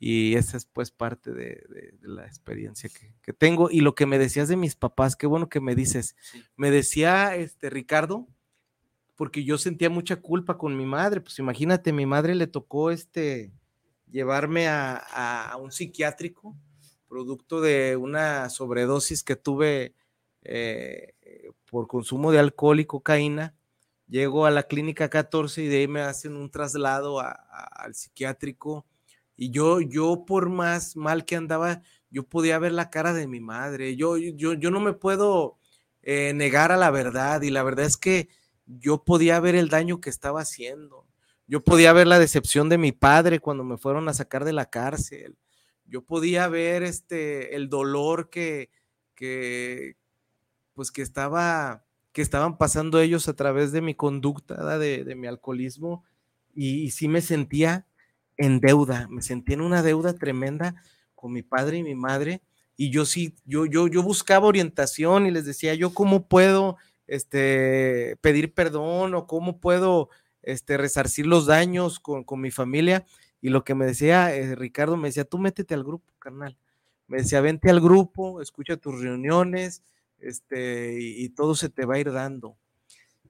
[0.00, 2.90] Y esa es pues parte de, la experiencia
[3.22, 3.70] que, tengo.
[3.70, 6.16] Y lo que me decías de mis papás, qué bueno que me dices.
[6.56, 8.28] Me decía este Ricardo,
[9.16, 11.20] porque yo sentía mucha culpa con mi madre.
[11.20, 13.52] Pues imagínate, mi madre le tocó este
[14.10, 16.56] llevarme a un psiquiátrico
[17.08, 19.94] producto de una sobredosis que tuve
[20.42, 21.14] eh,
[21.70, 23.54] por consumo de alcohol y cocaína.
[24.06, 28.86] Llego a la clínica 14 y de ahí me hacen un traslado al psiquiátrico.
[29.36, 33.40] Y yo, yo por más mal que andaba, yo podía ver la cara de mi
[33.40, 33.96] madre.
[33.96, 35.58] Yo, yo, yo no me puedo
[36.02, 38.28] eh, negar a la verdad y la verdad es que
[38.66, 41.06] yo podía ver el daño que estaba haciendo.
[41.46, 44.66] Yo podía ver la decepción de mi padre cuando me fueron a sacar de la
[44.66, 45.36] cárcel
[45.88, 48.70] yo podía ver este, el dolor que,
[49.14, 49.96] que,
[50.74, 56.04] pues que estaba, que estaban pasando ellos a través de mi conducta, de, mi alcoholismo,
[56.54, 57.86] y, sí me sentía
[58.36, 60.74] en deuda, me sentía en una deuda tremenda
[61.14, 62.42] con mi padre y mi madre,
[62.76, 66.76] y yo sí, yo, yo, yo buscaba orientación y les decía, yo cómo puedo
[67.08, 70.10] este, pedir perdón o cómo puedo
[70.42, 73.04] este, resarcir los daños con, con mi familia,
[73.40, 76.56] y lo que me decía eh, Ricardo, me decía, tú métete al grupo, carnal.
[77.06, 79.82] Me decía, vente al grupo, escucha tus reuniones,
[80.18, 82.56] este, y, todo se te va a ir dando.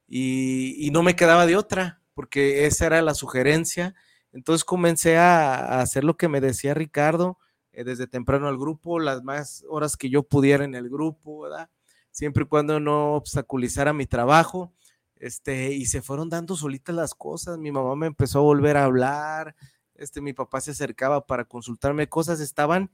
[0.09, 3.95] Y, no me quedaba de otra, porque esa era la sugerencia.
[4.33, 7.39] Entonces comencé a, hacer lo que me decía Ricardo,
[7.73, 11.71] eh, desde temprano al grupo, las más horas que yo pudiera en el grupo, ¿verdad?
[12.11, 14.73] Siempre y cuando no obstaculizara mi trabajo.
[15.17, 17.59] Este, y se fueron dando solitas las cosas.
[17.59, 19.55] Mi mamá me empezó a volver a hablar,
[19.99, 22.91] este, mi papá se acercaba para consultarme cosas, estaban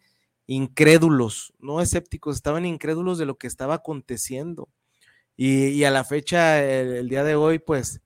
[0.47, 4.69] incrédulos, no escépticos, estaban incrédulos de lo que estaba aconteciendo.
[5.37, 8.01] Y, a la fecha, el, día de hoy, pues,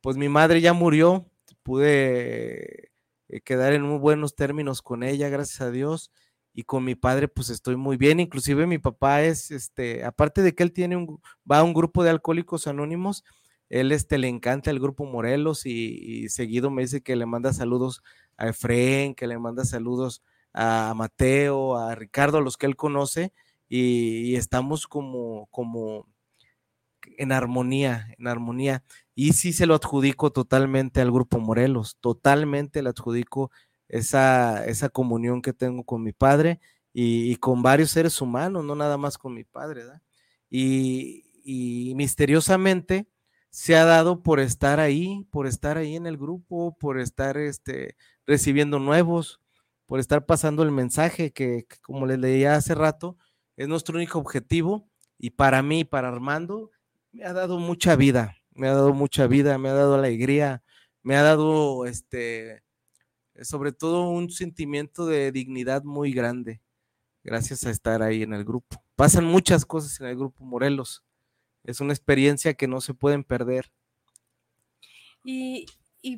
[0.00, 1.26] pues mi madre ya murió,
[1.62, 2.90] pude
[3.28, 6.10] eh, quedar en muy buenos términos con ella, gracias a Dios.
[6.52, 10.54] y con mi padre pues estoy muy bien, inclusive mi papá es, este, aparte de
[10.54, 13.24] que él tiene un, va a un grupo de alcohólicos anónimos,
[13.70, 18.02] él este, le encanta el grupo Morelos y, seguido me dice que le manda saludos
[18.40, 20.22] a Efraín, que le manda saludos
[20.52, 23.32] a Mateo, a Ricardo, a los que él conoce,
[23.68, 26.08] y, estamos como, como
[27.18, 28.82] en armonía, en armonía.
[29.14, 33.50] Y sí se lo adjudico totalmente al grupo Morelos, totalmente le adjudico
[33.88, 36.60] esa, esa comunión que tengo con mi padre
[36.92, 40.02] y, con varios seres humanos, no nada más con mi padre, ¿verdad?
[40.48, 43.06] Y, y misteriosamente
[43.50, 47.96] se ha dado por estar ahí, por estar ahí en el grupo, por estar este,
[48.30, 49.40] recibiendo nuevos,
[49.86, 53.18] por estar pasando el mensaje que, como les leía hace rato,
[53.56, 54.88] es nuestro único objetivo
[55.18, 56.70] y para mí, para Armando,
[57.10, 60.62] me ha dado mucha vida, me ha dado mucha vida, me ha dado alegría,
[61.02, 62.62] me ha dado este,
[63.42, 66.62] sobre todo un sentimiento de dignidad muy grande,
[67.24, 68.82] gracias a estar ahí en el grupo.
[68.94, 71.02] Pasan muchas cosas en el grupo Morelos
[71.64, 73.70] es una experiencia que no se pueden perder.
[75.24, 75.66] Y,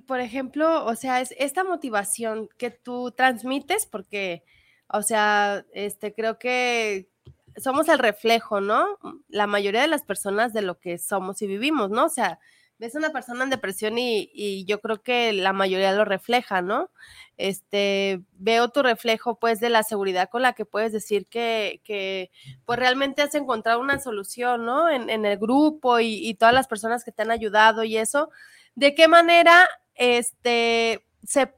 [0.06, 4.44] por ejemplo, o sea, es esta motivación que tú transmites, porque,
[4.88, 7.08] o sea, este, creo que
[7.56, 8.98] somos el reflejo, ¿no?
[9.28, 12.06] La mayoría de las personas de lo que somos y vivimos, ¿no?
[12.06, 12.38] O sea,
[12.82, 16.90] ves una persona en depresión y, yo creo que la mayoría lo refleja, ¿no?
[17.36, 22.30] Este, veo tu reflejo pues de la seguridad con la que puedes decir que, que
[22.64, 24.90] pues realmente has encontrado una solución, ¿no?
[24.90, 28.30] En, el grupo y, todas las personas que te han ayudado y eso.
[28.74, 31.54] ¿De qué manera este, se,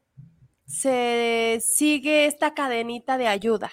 [0.66, 3.70] se sigue esta cadenita de ayuda?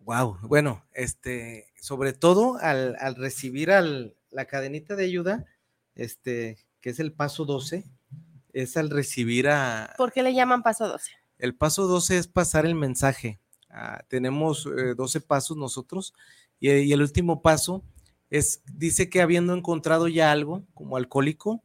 [0.00, 5.44] Wow, bueno, este, sobre todo al, al recibir al, la cadenita de ayuda,
[5.94, 7.84] este, que es el paso 12,
[8.52, 9.94] es al recibir a...
[9.96, 11.12] ¿Por qué le llaman paso 12?
[11.38, 13.40] El paso 12 es pasar el mensaje.
[13.68, 14.64] Ah, tenemos
[14.96, 16.12] 12 eh, pasos nosotros
[16.58, 17.84] y, el último paso
[18.28, 21.62] es, dice que habiendo encontrado ya algo como alcohólico,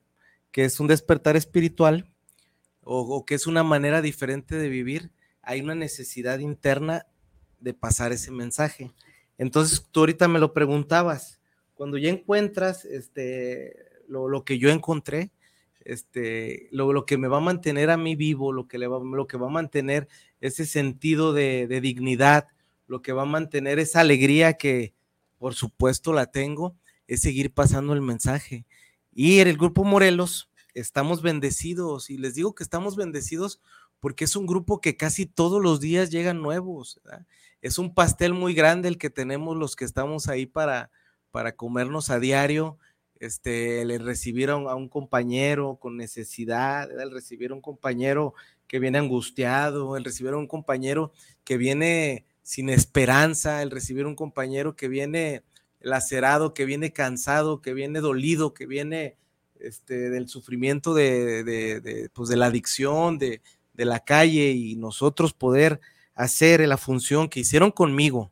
[0.55, 2.09] que es un despertar espiritual
[2.81, 7.05] o, que es una manera diferente de vivir, hay una necesidad interna
[7.59, 8.93] de pasar ese mensaje.
[9.37, 11.41] Entonces, tú ahorita me lo preguntabas,
[11.73, 13.75] cuando ya encuentras este,
[14.07, 15.33] lo, que yo encontré,
[15.81, 19.35] este, lo, que me va a mantener a mí vivo, lo que, va, lo que
[19.35, 20.07] va a mantener
[20.39, 22.47] ese sentido de, dignidad,
[22.87, 24.93] lo que va a mantener esa alegría que
[25.37, 28.65] por supuesto la tengo, es seguir pasando el mensaje.
[29.15, 33.61] Y en el grupo Morelos estamos bendecidos y les digo que estamos bendecidos
[34.01, 37.01] porque es un grupo que casi todos los días llegan nuevos.
[37.61, 40.91] Es un pastel muy grande el que tenemos los que estamos ahí para,
[41.31, 42.77] para comernos a diario
[43.19, 48.33] este, el recibir a un, compañero con necesidad, el recibir a un compañero
[48.67, 54.09] que viene angustiado, el recibir a un compañero que viene sin esperanza, el recibir a
[54.09, 55.43] un compañero que viene
[55.85, 59.17] lacerado, que viene cansado, que viene dolido, que viene
[59.59, 63.43] este, del sufrimiento de, de, pues de la adicción, de,
[63.73, 65.79] de la calle y nosotros poder
[66.15, 68.31] hacer la función que hicieron conmigo,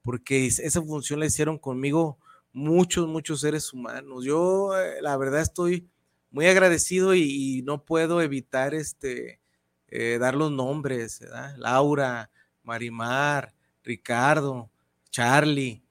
[0.00, 2.18] porque esa función la hicieron conmigo
[2.54, 4.24] muchos, muchos seres humanos.
[4.24, 5.86] Yo, eh, la verdad, estoy
[6.30, 9.40] muy agradecido y, no puedo evitar este,
[9.88, 11.20] eh, dar los nombres,
[11.58, 12.30] Laura,
[12.62, 14.70] Marimar, Ricardo,
[15.10, 15.83] Charlie,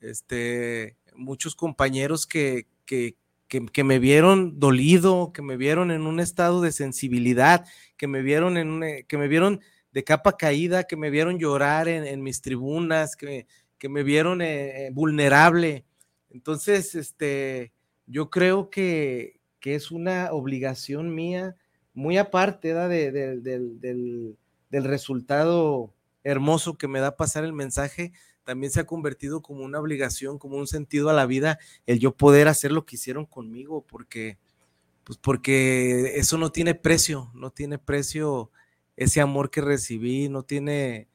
[0.00, 3.16] este, muchos compañeros que, que,
[3.48, 7.64] que, me vieron dolido, que me vieron en un estado de sensibilidad,
[7.96, 9.60] que me vieron en eh, que me vieron
[9.92, 13.46] de capa caída, que me vieron llorar en, mis tribunas, que,
[13.78, 14.40] que me vieron
[14.92, 15.84] vulnerable,
[16.30, 17.72] entonces, este,
[18.06, 21.54] yo creo que, es una obligación mía,
[21.92, 24.36] muy aparte del,
[24.70, 28.12] resultado hermoso que me da pasar el mensaje,
[28.50, 32.16] también se ha convertido como una obligación, como un sentido a la vida, el yo
[32.16, 34.38] poder hacer lo que hicieron conmigo, porque,
[35.04, 38.50] pues porque eso no tiene precio, no tiene precio
[38.96, 41.06] ese amor que recibí, no tiene,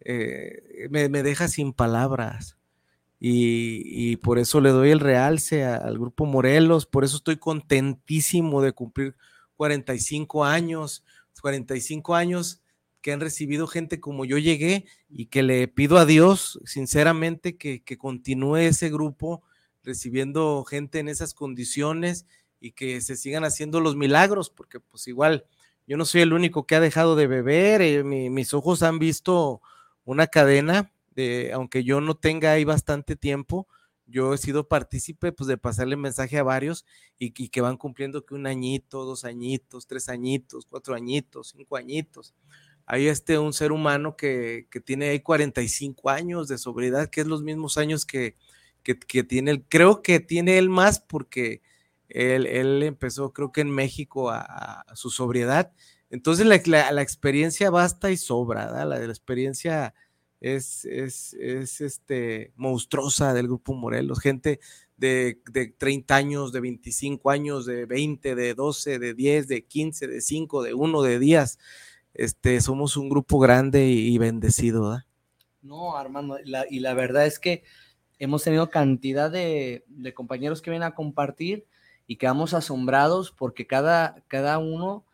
[0.00, 2.58] eh, me, me deja sin palabras.
[3.18, 8.72] Y, por eso le doy el realce al grupo Morelos, por eso estoy contentísimo de
[8.72, 9.16] cumplir
[9.56, 11.02] 45 años,
[11.40, 12.60] 45 años
[13.04, 17.82] que han recibido gente como yo llegué y que le pido a Dios sinceramente que,
[17.82, 19.42] que continúe ese grupo
[19.82, 22.24] recibiendo gente en esas condiciones
[22.60, 25.44] y que se sigan haciendo los milagros, porque pues igual
[25.86, 29.60] yo no soy el único que ha dejado de beber, eh, mis ojos han visto
[30.06, 30.90] una cadena
[31.52, 33.68] aunque yo no tenga ahí bastante tiempo,
[34.06, 36.86] yo he sido partícipe pues, de pasarle mensaje a varios
[37.18, 42.34] y, que van cumpliendo que un añito, dos añitos, tres añitos, cuatro añitos, cinco añitos.
[42.86, 47.26] Hay este un ser humano que, que tiene ahí 45 años de sobriedad, que es
[47.26, 48.36] los mismos años que,
[48.82, 49.64] que, tiene él.
[49.68, 51.62] Creo que tiene él más porque
[52.08, 55.72] él, él empezó, creo que en México, a, su sobriedad.
[56.10, 58.84] Entonces la, la, experiencia basta y sobra, ¿da?
[58.84, 59.94] La, la experiencia
[60.40, 64.60] es, es, es, este, monstruosa del Grupo Morelos, gente
[64.98, 70.06] de, de 30 años, de 25 años, de 20, de 12, de 10, de 15,
[70.06, 71.58] de 5, de 1, de 10
[72.14, 75.04] este, somos un grupo grande y, bendecido, ¿verdad?
[75.62, 76.38] No, Armando,
[76.70, 77.64] y la verdad es que
[78.18, 79.84] hemos tenido cantidad de,
[80.14, 81.66] compañeros que vienen a compartir
[82.06, 85.04] y quedamos asombrados porque cada, cada uno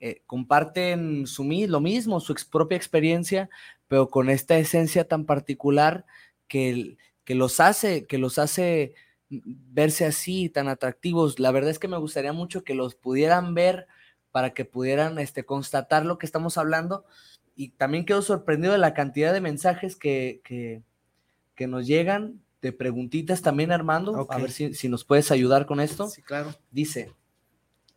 [0.00, 3.50] eh, comparten su, lo mismo, su propia experiencia,
[3.88, 6.06] pero con esta esencia tan particular
[6.48, 8.94] que, que, los hace, que los hace
[9.28, 11.38] verse así, tan atractivos.
[11.40, 13.88] La verdad es que me gustaría mucho que los pudieran ver
[14.36, 17.06] para que pudieran este, constatar lo que estamos hablando.
[17.54, 23.40] Y también quedo sorprendido de la cantidad de mensajes que, que, nos llegan, de preguntitas
[23.40, 24.26] también, Armando.
[24.28, 26.08] A ver si, nos puedes ayudar con esto.
[26.10, 26.54] Sí, claro.
[26.70, 27.14] Dice,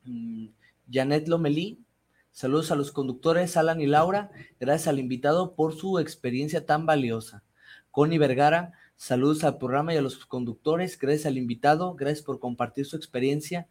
[0.05, 0.47] mm,
[0.89, 1.83] Janet Lomelí,
[2.31, 4.31] saludos a los conductores Alan y Laura,
[4.61, 7.43] gracias al invitado por su experiencia tan valiosa.
[7.91, 12.85] Connie Vergara, saludos al programa y a los conductores, gracias al invitado, gracias por compartir
[12.85, 13.67] su experiencia.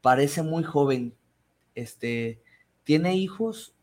[0.00, 1.14] Parece muy joven,
[1.80, 2.40] este,
[2.84, 3.74] tiene hijos,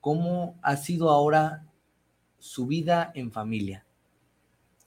[0.00, 1.66] ¿cómo ha sido ahora
[2.38, 3.84] su vida en familia?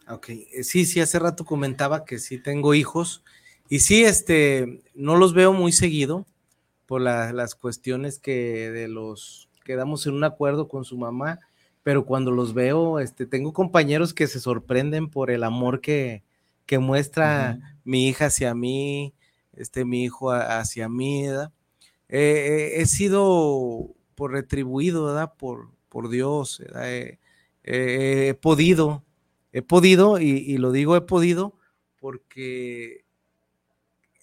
[0.08, 3.24] Ok, eh, sí, sí, hace rato comentaba que sí tengo hijos
[3.70, 6.26] y sí, este, no los veo muy seguido
[6.88, 11.40] por las cuestiones que de los quedamos en un acuerdo con su mamá,
[11.84, 16.24] pero cuando los veo, este, tengo compañeros que se sorprenden por el amor que,
[16.66, 19.14] que muestra mi hija hacia mí,
[19.54, 21.28] este, mi hijo hacia mí,
[22.10, 22.82] ¿verdad?
[22.82, 25.34] he sido por retribuido, ¿verdad?
[25.38, 26.62] Por, por Dios,
[27.64, 29.04] he podido,
[29.52, 31.58] he podido, y, lo digo he podido
[32.00, 33.06] porque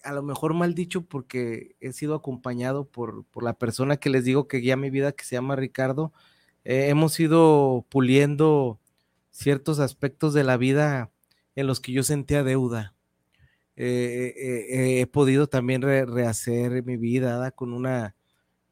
[0.03, 4.23] a lo mejor mal dicho porque he sido acompañado por, por la persona que les
[4.23, 6.13] digo que guía mi vida, que se llama Ricardo.
[6.63, 8.79] hemos ido puliendo
[9.31, 11.11] ciertos aspectos de la vida
[11.55, 12.96] en los que yo sentía deuda.
[13.79, 18.15] Eh, eh, he podido también rehacer mi vida con una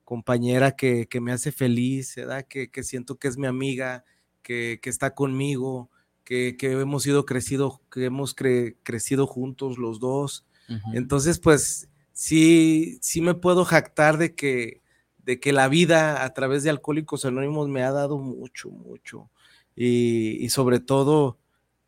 [0.04, 2.16] compañera que, me hace feliz,
[2.50, 4.04] Que, siento que es mi amiga,
[4.42, 5.92] que, está conmigo,
[6.24, 10.46] que, hemos ido crecido, que hemos crecido juntos los dos.
[10.94, 14.82] Entonces, pues sí, sí me puedo jactar de que,
[15.20, 19.30] de que la vida a través de Alcohólicos Anónimos me ha dado mucho, mucho.
[19.76, 21.38] y sobre todo,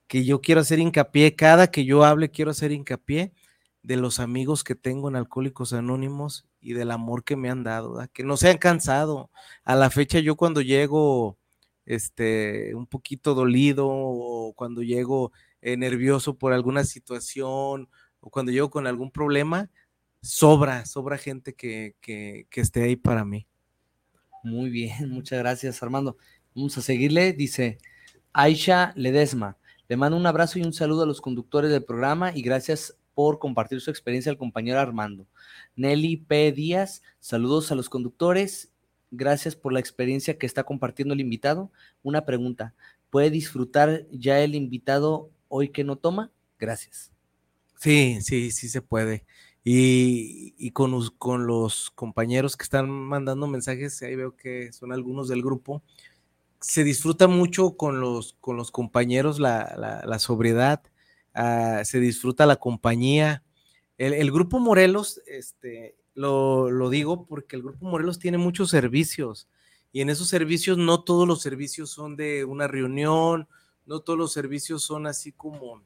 [0.07, 3.33] que yo quiero hacer hincapié, cada que yo hable quiero hacer hincapié
[3.83, 8.05] de los amigos que tengo en Alcohólicos Anónimos y del amor que me han dado,
[8.13, 9.29] que no se han cansado.
[9.63, 11.37] A la fecha yo cuando llego
[11.85, 15.31] este, un poquito dolido o cuando llego
[15.61, 17.89] eh, nervioso por alguna situación
[18.19, 19.69] o cuando llego con algún problema,
[20.21, 23.47] sobra, sobra gente que, que, que esté ahí para mí.
[24.43, 26.17] Muy bien, muchas gracias Armando.
[26.53, 27.77] Vamos a seguirle, dice
[28.33, 29.57] Aisha Ledesma.
[29.89, 33.39] Le mando un abrazo y un saludo a los conductores del programa y gracias por
[33.39, 35.25] compartir su experiencia al compañero Armando.
[35.75, 36.51] Nelly P.
[36.51, 38.69] Díaz, saludos a los conductores.
[39.11, 41.71] Gracias por la experiencia que está compartiendo el invitado.
[42.03, 42.75] Una pregunta,
[43.09, 46.31] ¿puede disfrutar ya el invitado hoy que no toma?
[46.59, 47.11] Gracias.
[47.77, 49.25] Sí, sí, sí se puede.
[49.63, 55.41] Y, con, con, los compañeros que están mandando mensajes, ahí veo que son algunos del
[55.41, 55.83] grupo,
[56.59, 60.81] se disfruta mucho con los, con los compañeros la, sobriedad,
[61.33, 63.43] ah, se disfruta la compañía.
[63.97, 69.47] El, Grupo Morelos, este, lo, lo, digo porque el Grupo Morelos tiene muchos servicios
[69.91, 73.47] y en esos servicios no todos los servicios son de una reunión,
[73.85, 75.81] no todos los servicios son así como,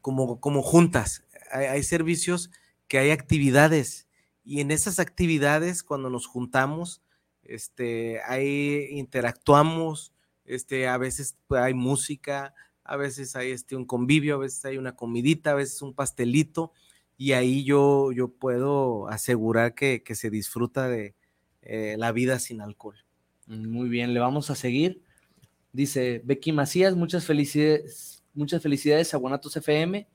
[0.00, 1.24] como, como juntas.
[1.52, 2.50] Hay, hay servicios
[2.88, 4.08] que hay actividades
[4.44, 7.02] y en esas actividades cuando nos juntamos,
[7.50, 10.12] este, ahí interactuamos,
[10.44, 14.78] este, a veces pues, hay música, a veces hay este, un convivio, a veces hay
[14.78, 16.72] una comidita, a veces un pastelito,
[17.16, 21.14] y ahí yo, yo puedo asegurar que, se disfruta de
[21.62, 22.96] eh, la vida sin alcohol.
[23.46, 25.02] Muy bien, le vamos a seguir.
[25.72, 30.06] Dice Becky Macías, muchas felicidades, muchas felicidades a Guanatos FM.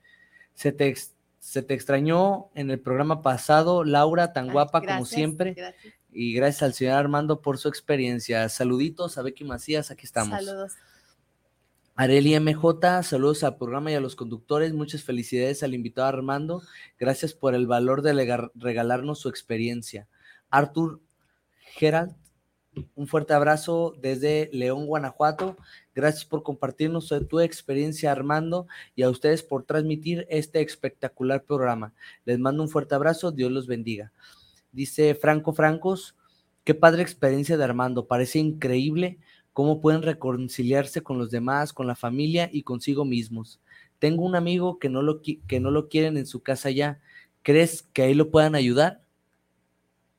[0.54, 0.96] Se te,
[1.38, 5.54] se te extrañó en el programa pasado, Laura, tan guapa como siempre.
[5.54, 8.48] Gracias y gracias al señor Armando por su experiencia.
[8.48, 10.44] Saluditos a Becky Macías, aquí estamos.
[10.44, 10.74] Saludos.
[11.98, 14.74] Areli MJ, saludos al programa y a los conductores.
[14.74, 16.62] Muchas felicidades al invitado Armando.
[16.98, 20.08] Gracias por el valor de regalarnos su experiencia.
[20.50, 21.02] Arthur
[21.76, 22.16] Gerald,
[22.96, 25.58] Un fuerte abrazo desde León, Guanajuato.
[25.94, 31.94] Gracias por compartirnos tu experiencia, Armando, y a ustedes por transmitir este espectacular programa.
[32.26, 33.32] Les mando un fuerte abrazo.
[33.32, 34.12] Dios los bendiga.
[34.76, 36.16] Dice Franco Francos,
[36.64, 38.08] qué padre experiencia de Armando.
[38.08, 39.18] Parece increíble
[39.54, 43.62] cómo pueden reconciliarse con los demás, con la familia y consigo mismos.
[44.00, 47.00] Tengo un amigo que no lo, que no lo quieren en su casa ya.
[47.42, 49.02] ¿Crees que ahí lo puedan ayudar?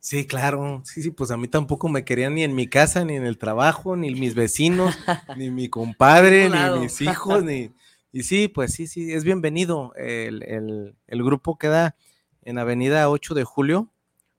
[0.07, 3.16] Sí, claro, sí, sí, pues a mí tampoco me querían ni en mi casa, ni
[3.16, 4.96] en el trabajo, ni mis vecinos,
[5.36, 7.72] ni mi compadre, ni mis hijos, ni...
[8.12, 9.92] Y sí, pues sí, sí, es bienvenido.
[9.96, 11.96] El, grupo queda
[12.42, 13.90] en Avenida 8 de Julio,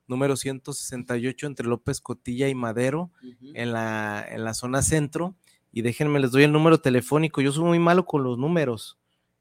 [0.08, 3.12] número 168, entre López Cotilla y Madero,
[3.54, 5.36] en, la, en la zona centro.
[5.72, 7.42] Y déjenme, les doy el número telefónico.
[7.42, 8.98] Yo soy muy malo con los números,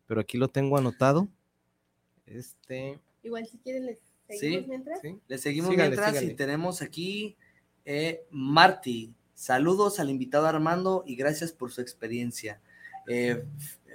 [0.07, 1.29] pero aquí lo tengo anotado.
[2.27, 2.99] Este.
[3.23, 3.99] Igual si quieren les
[4.29, 5.01] ¿Seguimos mientras?
[5.29, 7.37] Le seguimos mientras y tenemos aquí
[7.85, 9.15] eh, Marty.
[9.35, 12.61] Saludos al invitado Armando y gracias por su experiencia.
[13.07, 13.45] Eh,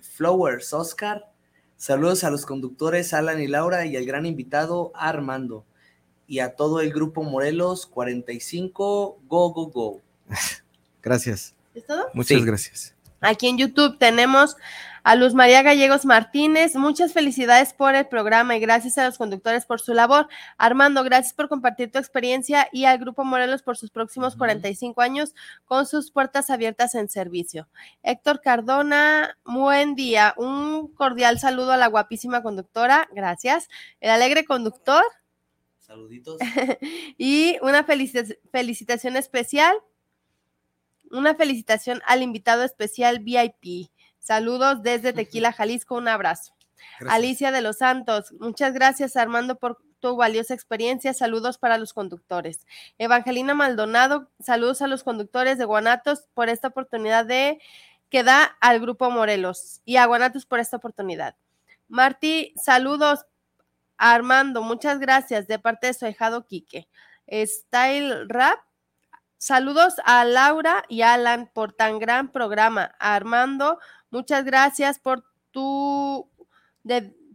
[0.02, 1.32] Flowers, Oscar.
[1.76, 5.66] Saludos a los conductores Alan y Laura y al gran invitado Armando.
[6.32, 10.02] Y a todo el grupo Morelos 45, go, go, go.
[11.04, 11.54] Gracias.
[11.76, 12.06] ¿Es todo?
[12.14, 12.96] Muchas gracias.
[13.20, 14.56] Aquí en YouTube tenemos
[15.04, 19.66] a Luz María Gallegos Martínez, muchas felicidades por el programa y gracias a los conductores
[19.66, 20.30] por su labor.
[20.58, 25.34] Armando, gracias por compartir tu experiencia y al Grupo Morelos por sus próximos 45 años
[25.66, 27.68] con sus puertas abiertas en servicio.
[28.04, 30.34] Héctor Cardona, buen día.
[30.38, 33.68] Un cordial saludo a la guapísima conductora, gracias.
[34.00, 35.04] El alegre conductor.
[35.92, 36.38] Saluditos.
[37.18, 39.76] y una felicitación especial.
[41.12, 43.92] Una felicitación al invitado especial VIP.
[44.18, 46.54] Saludos desde Tequila, Jalisco, un abrazo.
[47.10, 51.14] Alicia de los Santos, muchas gracias Armando por tu valiosa experiencia.
[51.14, 52.66] Saludos para los conductores.
[52.98, 57.60] Evangelina Maldonado, saludos a los conductores de Guanatos por esta oportunidad de
[58.10, 61.36] que da al Grupo Morelos y a Guanatos por esta oportunidad.
[61.90, 63.26] Marti, saludos
[64.04, 66.88] Armando, muchas gracias de parte de su dejado Quique.
[67.30, 68.60] Style Rap,
[69.38, 72.96] saludos a Laura y Alan por tan gran programa.
[73.00, 73.80] Armando,
[74.12, 76.30] Muchas gracias por tu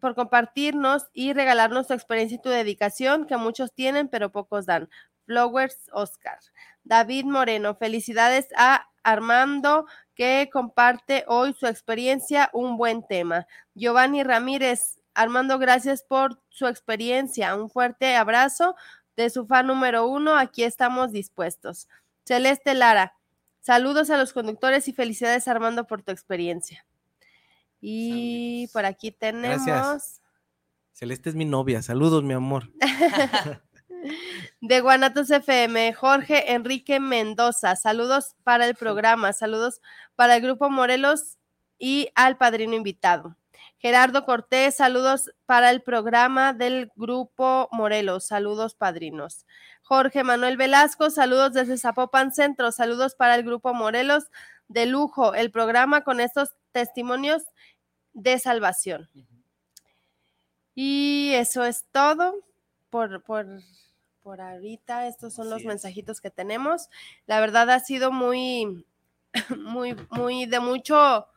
[0.00, 4.90] por compartirnos y regalarnos tu experiencia y tu dedicación que muchos tienen pero pocos dan.
[5.24, 6.38] Flowers Oscar.
[6.84, 13.46] David Moreno, felicidades a Armando que comparte hoy su experiencia, un buen tema.
[13.74, 17.56] Giovanni Ramírez, Armando, gracias por su experiencia.
[17.56, 18.76] Un fuerte abrazo
[19.16, 20.36] de su fan número uno.
[20.36, 21.88] Aquí estamos dispuestos.
[22.24, 23.16] Celeste Lara,
[23.66, 26.86] Saludos a los conductores y felicidades Armando por tu experiencia.
[27.80, 30.20] Y por aquí tenemos.
[30.92, 31.82] Celeste es mi novia.
[31.82, 32.70] Saludos, mi amor.
[34.60, 37.74] de Guanatos FM, Jorge Enrique Mendoza.
[37.74, 39.32] Saludos para el programa.
[39.32, 39.80] Saludos
[40.14, 41.36] para el Grupo Morelos
[41.76, 43.36] y al padrino invitado.
[43.86, 48.26] Gerardo Cortés, saludos para el programa del Grupo Morelos.
[48.26, 49.46] Saludos, padrinos.
[49.82, 54.24] Jorge Manuel Velasco, saludos desde Zapopan Centro, saludos para el Grupo Morelos
[54.66, 57.44] de lujo, el programa con estos testimonios
[58.12, 59.08] de salvación.
[60.74, 62.34] Y eso es todo
[62.90, 63.46] por, por,
[64.20, 65.06] por ahorita.
[65.06, 66.88] Estos son los mensajitos que tenemos.
[67.26, 68.84] La verdad ha sido muy,
[69.56, 71.28] muy, muy de mucho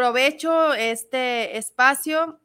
[0.00, 2.40] provecho este espacio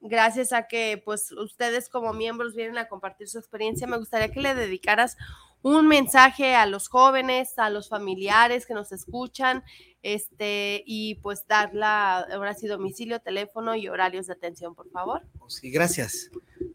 [0.00, 4.40] gracias a que pues ustedes como miembros vienen a compartir su experiencia, me gustaría que
[4.40, 5.18] le dedicaras
[5.60, 9.62] un mensaje a los jóvenes, a los familiares que nos escuchan,
[10.02, 15.20] este, y pues dar la, ahora sí, domicilio, teléfono y horarios de atención, por favor.
[15.48, 16.30] Sí, gracias.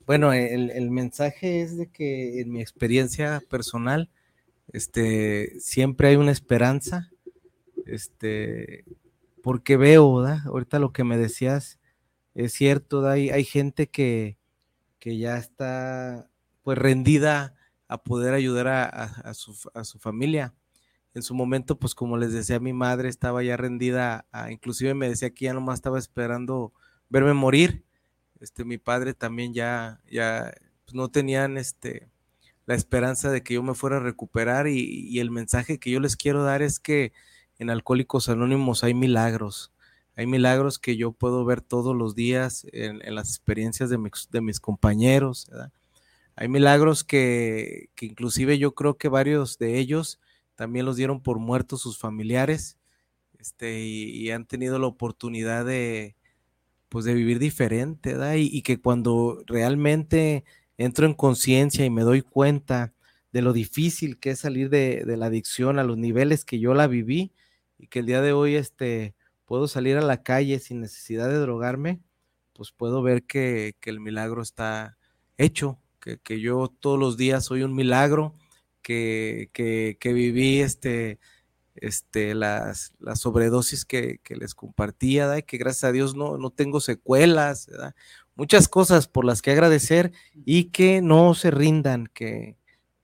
[0.05, 4.11] Bueno, el, el mensaje es de que en mi experiencia personal,
[4.71, 7.09] este, siempre hay una esperanza,
[7.87, 8.85] este,
[9.45, 10.39] porque veo, ¿verdad?
[10.47, 11.77] Ahorita lo que me decías,
[12.33, 14.39] es cierto, hay, hay gente que,
[14.97, 16.31] que, ya está
[16.63, 17.53] pues rendida
[17.87, 20.55] a poder ayudar a, su, a, su, familia.
[21.13, 25.09] En su momento, pues como les decía, mi madre estaba ya rendida, a, inclusive me
[25.09, 26.73] decía que ya nomás estaba esperando
[27.09, 27.85] verme morir.
[28.39, 32.09] Este, mi padre también ya, ya pues, no tenían este,
[32.65, 35.99] la esperanza de que yo me fuera a recuperar y, y el mensaje que yo
[35.99, 37.13] les quiero dar es que
[37.59, 39.71] en Alcohólicos Anónimos hay milagros
[40.15, 45.51] hay milagros que yo puedo ver todos los días en, las experiencias de, mis compañeros.
[46.37, 50.21] Hay milagros que, inclusive yo creo que varios de ellos
[50.55, 52.77] también los dieron por muertos sus familiares
[53.39, 56.15] este, y, han tenido la oportunidad de,
[56.87, 60.45] pues, de vivir diferente, y, que cuando realmente
[60.77, 62.93] entro en conciencia y me doy cuenta
[63.33, 66.87] de lo difícil que es salir de, la adicción a los niveles que yo la
[66.87, 67.33] viví
[67.77, 69.15] y que el día de hoy este,
[69.45, 72.01] puedo salir a la calle sin necesidad de drogarme,
[72.53, 74.97] pues puedo ver que, el milagro está
[75.37, 78.35] hecho, que, yo todos los días soy un milagro,
[78.81, 81.19] que, que viví este,
[81.75, 87.69] este, las, las sobredosis que, les compartía, que gracias a Dios no, no tengo secuelas,
[88.35, 92.57] muchas cosas por las que agradecer y que no se rindan, que,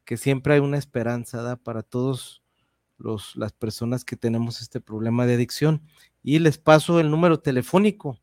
[0.06, 2.41] que siempre hay una esperanza para todos
[3.02, 5.82] los, las personas que tenemos este problema de adicción.
[6.24, 8.20] Y les paso el número telefónico.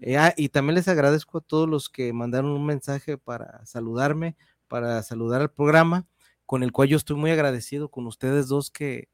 [0.00, 4.36] Eh, ah, y también les agradezco a todos los que mandaron un mensaje para saludarme,
[4.68, 6.06] para saludar al programa,
[6.44, 9.08] con el cual yo estoy muy agradecido con ustedes dos que,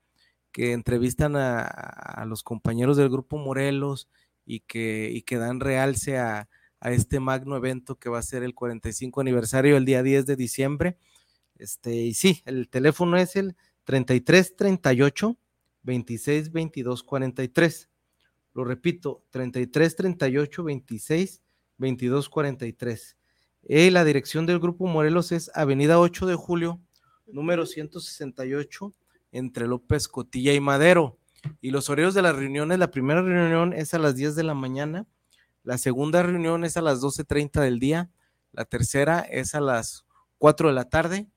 [0.52, 4.08] que entrevistan a, los compañeros del Grupo Morelos
[4.44, 6.48] y que, y que dan realce a,
[6.80, 10.36] a, este magno evento que va a ser el 45 aniversario el día 10 de
[10.36, 10.98] diciembre.
[11.58, 15.36] Este, y sí, el teléfono es el 33 38
[15.84, 17.88] 26 22 43.
[18.52, 21.42] Lo repito, 33 38 26
[21.78, 23.16] 22 43.
[23.68, 26.80] Y la dirección del Grupo Morelos es Avenida 8 de Julio,
[27.26, 28.92] número 168
[29.30, 31.18] entre López Cotilla y Madero.
[31.60, 34.54] Y los horarios de las reuniones, la primera reunión es a las 10 de la
[34.54, 35.06] mañana,
[35.62, 38.10] la segunda reunión es a las 12.30 del día,
[38.50, 40.04] la tercera es a las
[40.38, 41.28] 4 de la tarde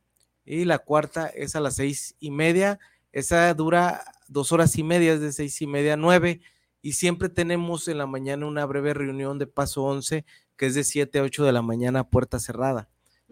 [0.57, 2.79] y la cuarta es a las seis y media.
[3.11, 6.41] Esa dura dos horas y media, es de seis y media a nueve.
[6.81, 10.25] Y siempre tenemos en la mañana una breve reunión de paso 11,
[10.55, 12.89] que es de 7 a 8 de la mañana, puerta cerrada.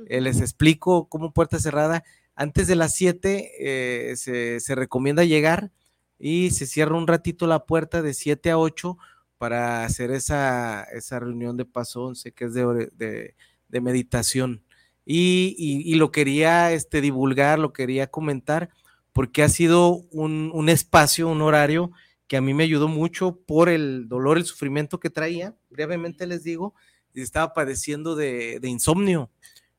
[0.08, 2.04] Eh, les explico cómo puerta cerrada
[2.36, 5.72] antes de las 7 eh, se, recomienda llegar
[6.20, 8.96] y se cierra un ratito la puerta de 7 a 8
[9.40, 13.34] para hacer esa, esa reunión de paso 11 que es de,
[13.70, 14.64] de, meditación.
[15.10, 18.70] Y, lo quería este, divulgar, lo quería comentar,
[19.14, 21.92] porque ha sido un, un, espacio, un horario
[22.28, 25.56] que a mí me ayudó mucho por el dolor, el sufrimiento que traía.
[25.70, 26.76] Brevemente les digo,
[27.14, 29.32] estaba padeciendo de, de insomnio.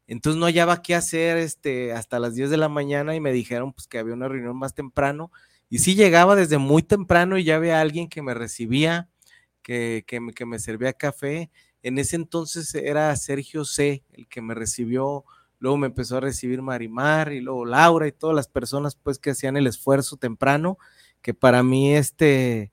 [0.06, 3.74] Entonces no hallaba qué hacer este, hasta las 10 de la mañana y me dijeron
[3.74, 5.30] pues que había una reunión más temprano.
[5.68, 9.10] Y sí llegaba desde muy temprano y ya había alguien que me recibía,
[9.62, 11.50] que, que, me, que me servía café.
[11.82, 14.04] En ese entonces era Sergio C.
[14.12, 15.24] el que me recibió.
[15.58, 19.30] Luego me empezó a recibir Marimar y luego Laura y todas las personas pues que
[19.30, 20.78] hacían el esfuerzo temprano,
[21.20, 22.72] que para mí este,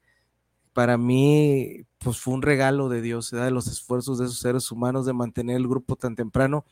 [0.74, 5.06] para mí pues fue un regalo de Dios, de los esfuerzos de esos seres humanos
[5.06, 6.66] de mantener el grupo tan temprano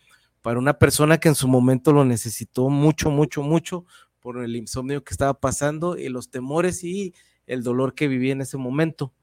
[0.43, 3.85] para una persona que en su momento lo necesitó mucho, mucho, mucho
[4.19, 7.13] por el insomnio que estaba pasando y los temores y
[7.47, 9.13] el dolor que vivía en ese momento.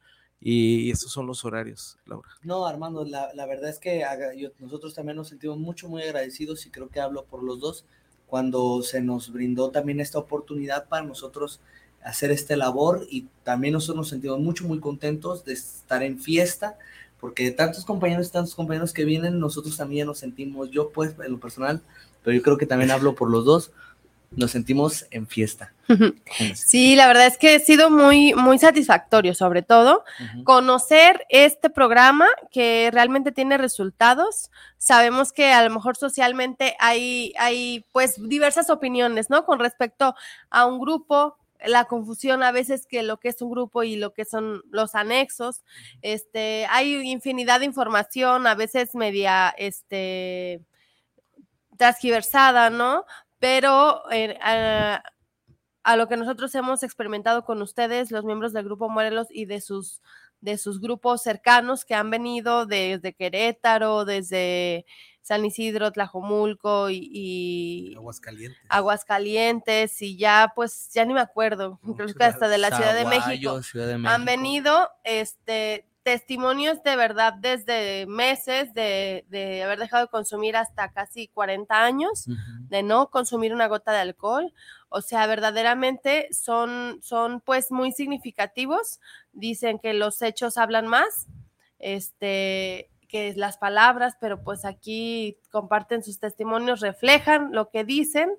[0.40, 2.30] Y esos son los horarios, Laura.
[2.42, 4.04] No, Armando, la, verdad es que
[4.58, 7.84] nosotros también nos sentimos mucho, muy agradecidos y creo que hablo por los dos
[8.26, 11.60] cuando se nos brindó también esta oportunidad para nosotros
[12.02, 16.78] hacer esta labor y también nosotros nos sentimos mucho, muy contentos de estar en fiesta,
[17.18, 21.40] porque tantos compañeros, tantos compañeros que vienen, nosotros también nos sentimos, yo pues en lo
[21.40, 21.82] personal,
[22.22, 23.72] pero yo creo que también hablo por los dos,
[24.30, 25.72] nos sentimos en fiesta.
[26.54, 30.04] Sí, la verdad es que ha sido muy, muy satisfactorio, sobre todo,
[30.44, 34.50] conocer este programa que realmente tiene resultados.
[34.78, 39.44] Sabemos que a lo mejor socialmente hay, hay pues diversas opiniones, ¿no?
[39.44, 40.14] Con respecto
[40.48, 44.14] a un grupo, la confusión a veces que lo que es un grupo y lo
[44.14, 45.64] que son los anexos.
[46.02, 50.60] Este, hay infinidad de información, a veces media este
[51.76, 53.06] transgiversada, ¿no?
[53.40, 55.02] Pero eh, a,
[55.82, 59.60] a, lo que nosotros hemos experimentado con ustedes, los miembros del grupo Morelos y de
[59.60, 60.00] sus
[60.40, 64.86] de sus grupos cercanos que han venido desde Querétaro, desde
[65.22, 68.60] San Isidro, Tlajomulco y, Aguascalientes.
[68.68, 73.04] Aguascalientes y ya pues ya ni me acuerdo, creo que hasta de la Ciudad de,
[73.04, 73.60] México,
[74.06, 80.90] han venido este testimonios de verdad desde meses de, de, haber dejado de consumir hasta
[80.90, 82.26] casi 40 años,
[82.68, 84.52] de no consumir una gota de alcohol.
[84.88, 88.98] O sea, verdaderamente son, son pues muy significativos.
[89.32, 91.28] Dicen que los hechos hablan más.
[91.78, 98.30] Este, que las palabras, pero pues aquí comparten sus testimonios, reflejan lo que dicen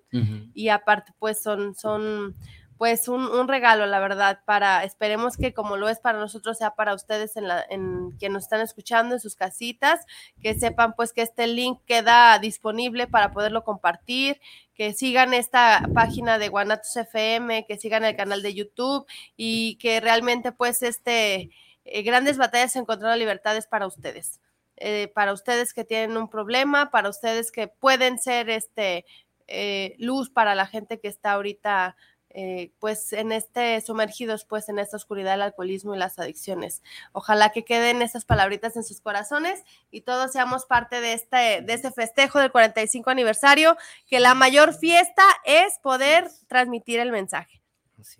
[0.53, 2.35] y aparte pues son, son
[2.81, 6.95] pues un, regalo, la verdad, para, esperemos que como lo es para nosotros, sea para
[6.95, 10.03] ustedes en, la, en que nos están escuchando en sus casitas,
[10.41, 14.41] que sepan pues que este link queda disponible para poderlo compartir,
[14.73, 19.05] que sigan esta página de Guanatos FM, que sigan el canal de YouTube
[19.37, 21.51] y que realmente pues este...
[21.85, 24.39] Eh, grandes batallas encontrando libertades para ustedes.
[24.77, 29.05] Eh, para ustedes que tienen un problema, para ustedes que pueden ser este,
[29.53, 31.97] eh, luz para la gente que está ahorita
[32.33, 36.81] eh, pues en este sumergidos pues en esta oscuridad del alcoholismo y las adicciones.
[37.11, 41.73] Ojalá que queden esas palabritas en sus corazones y todos seamos parte de este, de
[41.73, 43.77] este festejo del 45 aniversario,
[44.07, 47.61] que la mayor fiesta es poder transmitir el mensaje.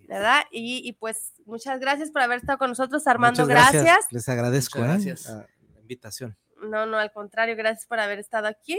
[0.06, 0.44] ¿Verdad?
[0.52, 3.46] Y, pues muchas gracias por haber estado con nosotros, Armando.
[3.46, 4.06] Gracias.
[4.10, 4.82] Les agradezco ¿eh?
[4.82, 5.26] gracias.
[5.26, 5.46] la
[5.80, 6.36] invitación.
[6.62, 8.78] No, no, al contrario, gracias por haber estado aquí.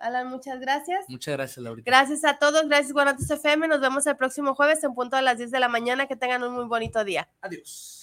[0.00, 1.08] Alan, muchas gracias.
[1.08, 1.90] Muchas gracias, Laurita.
[1.90, 3.68] Gracias a todos, gracias Guanatos FM.
[3.68, 6.06] Nos vemos el próximo jueves en punto a las 10 de la mañana.
[6.06, 7.28] Que tengan un muy bonito día.
[7.42, 7.99] Adiós.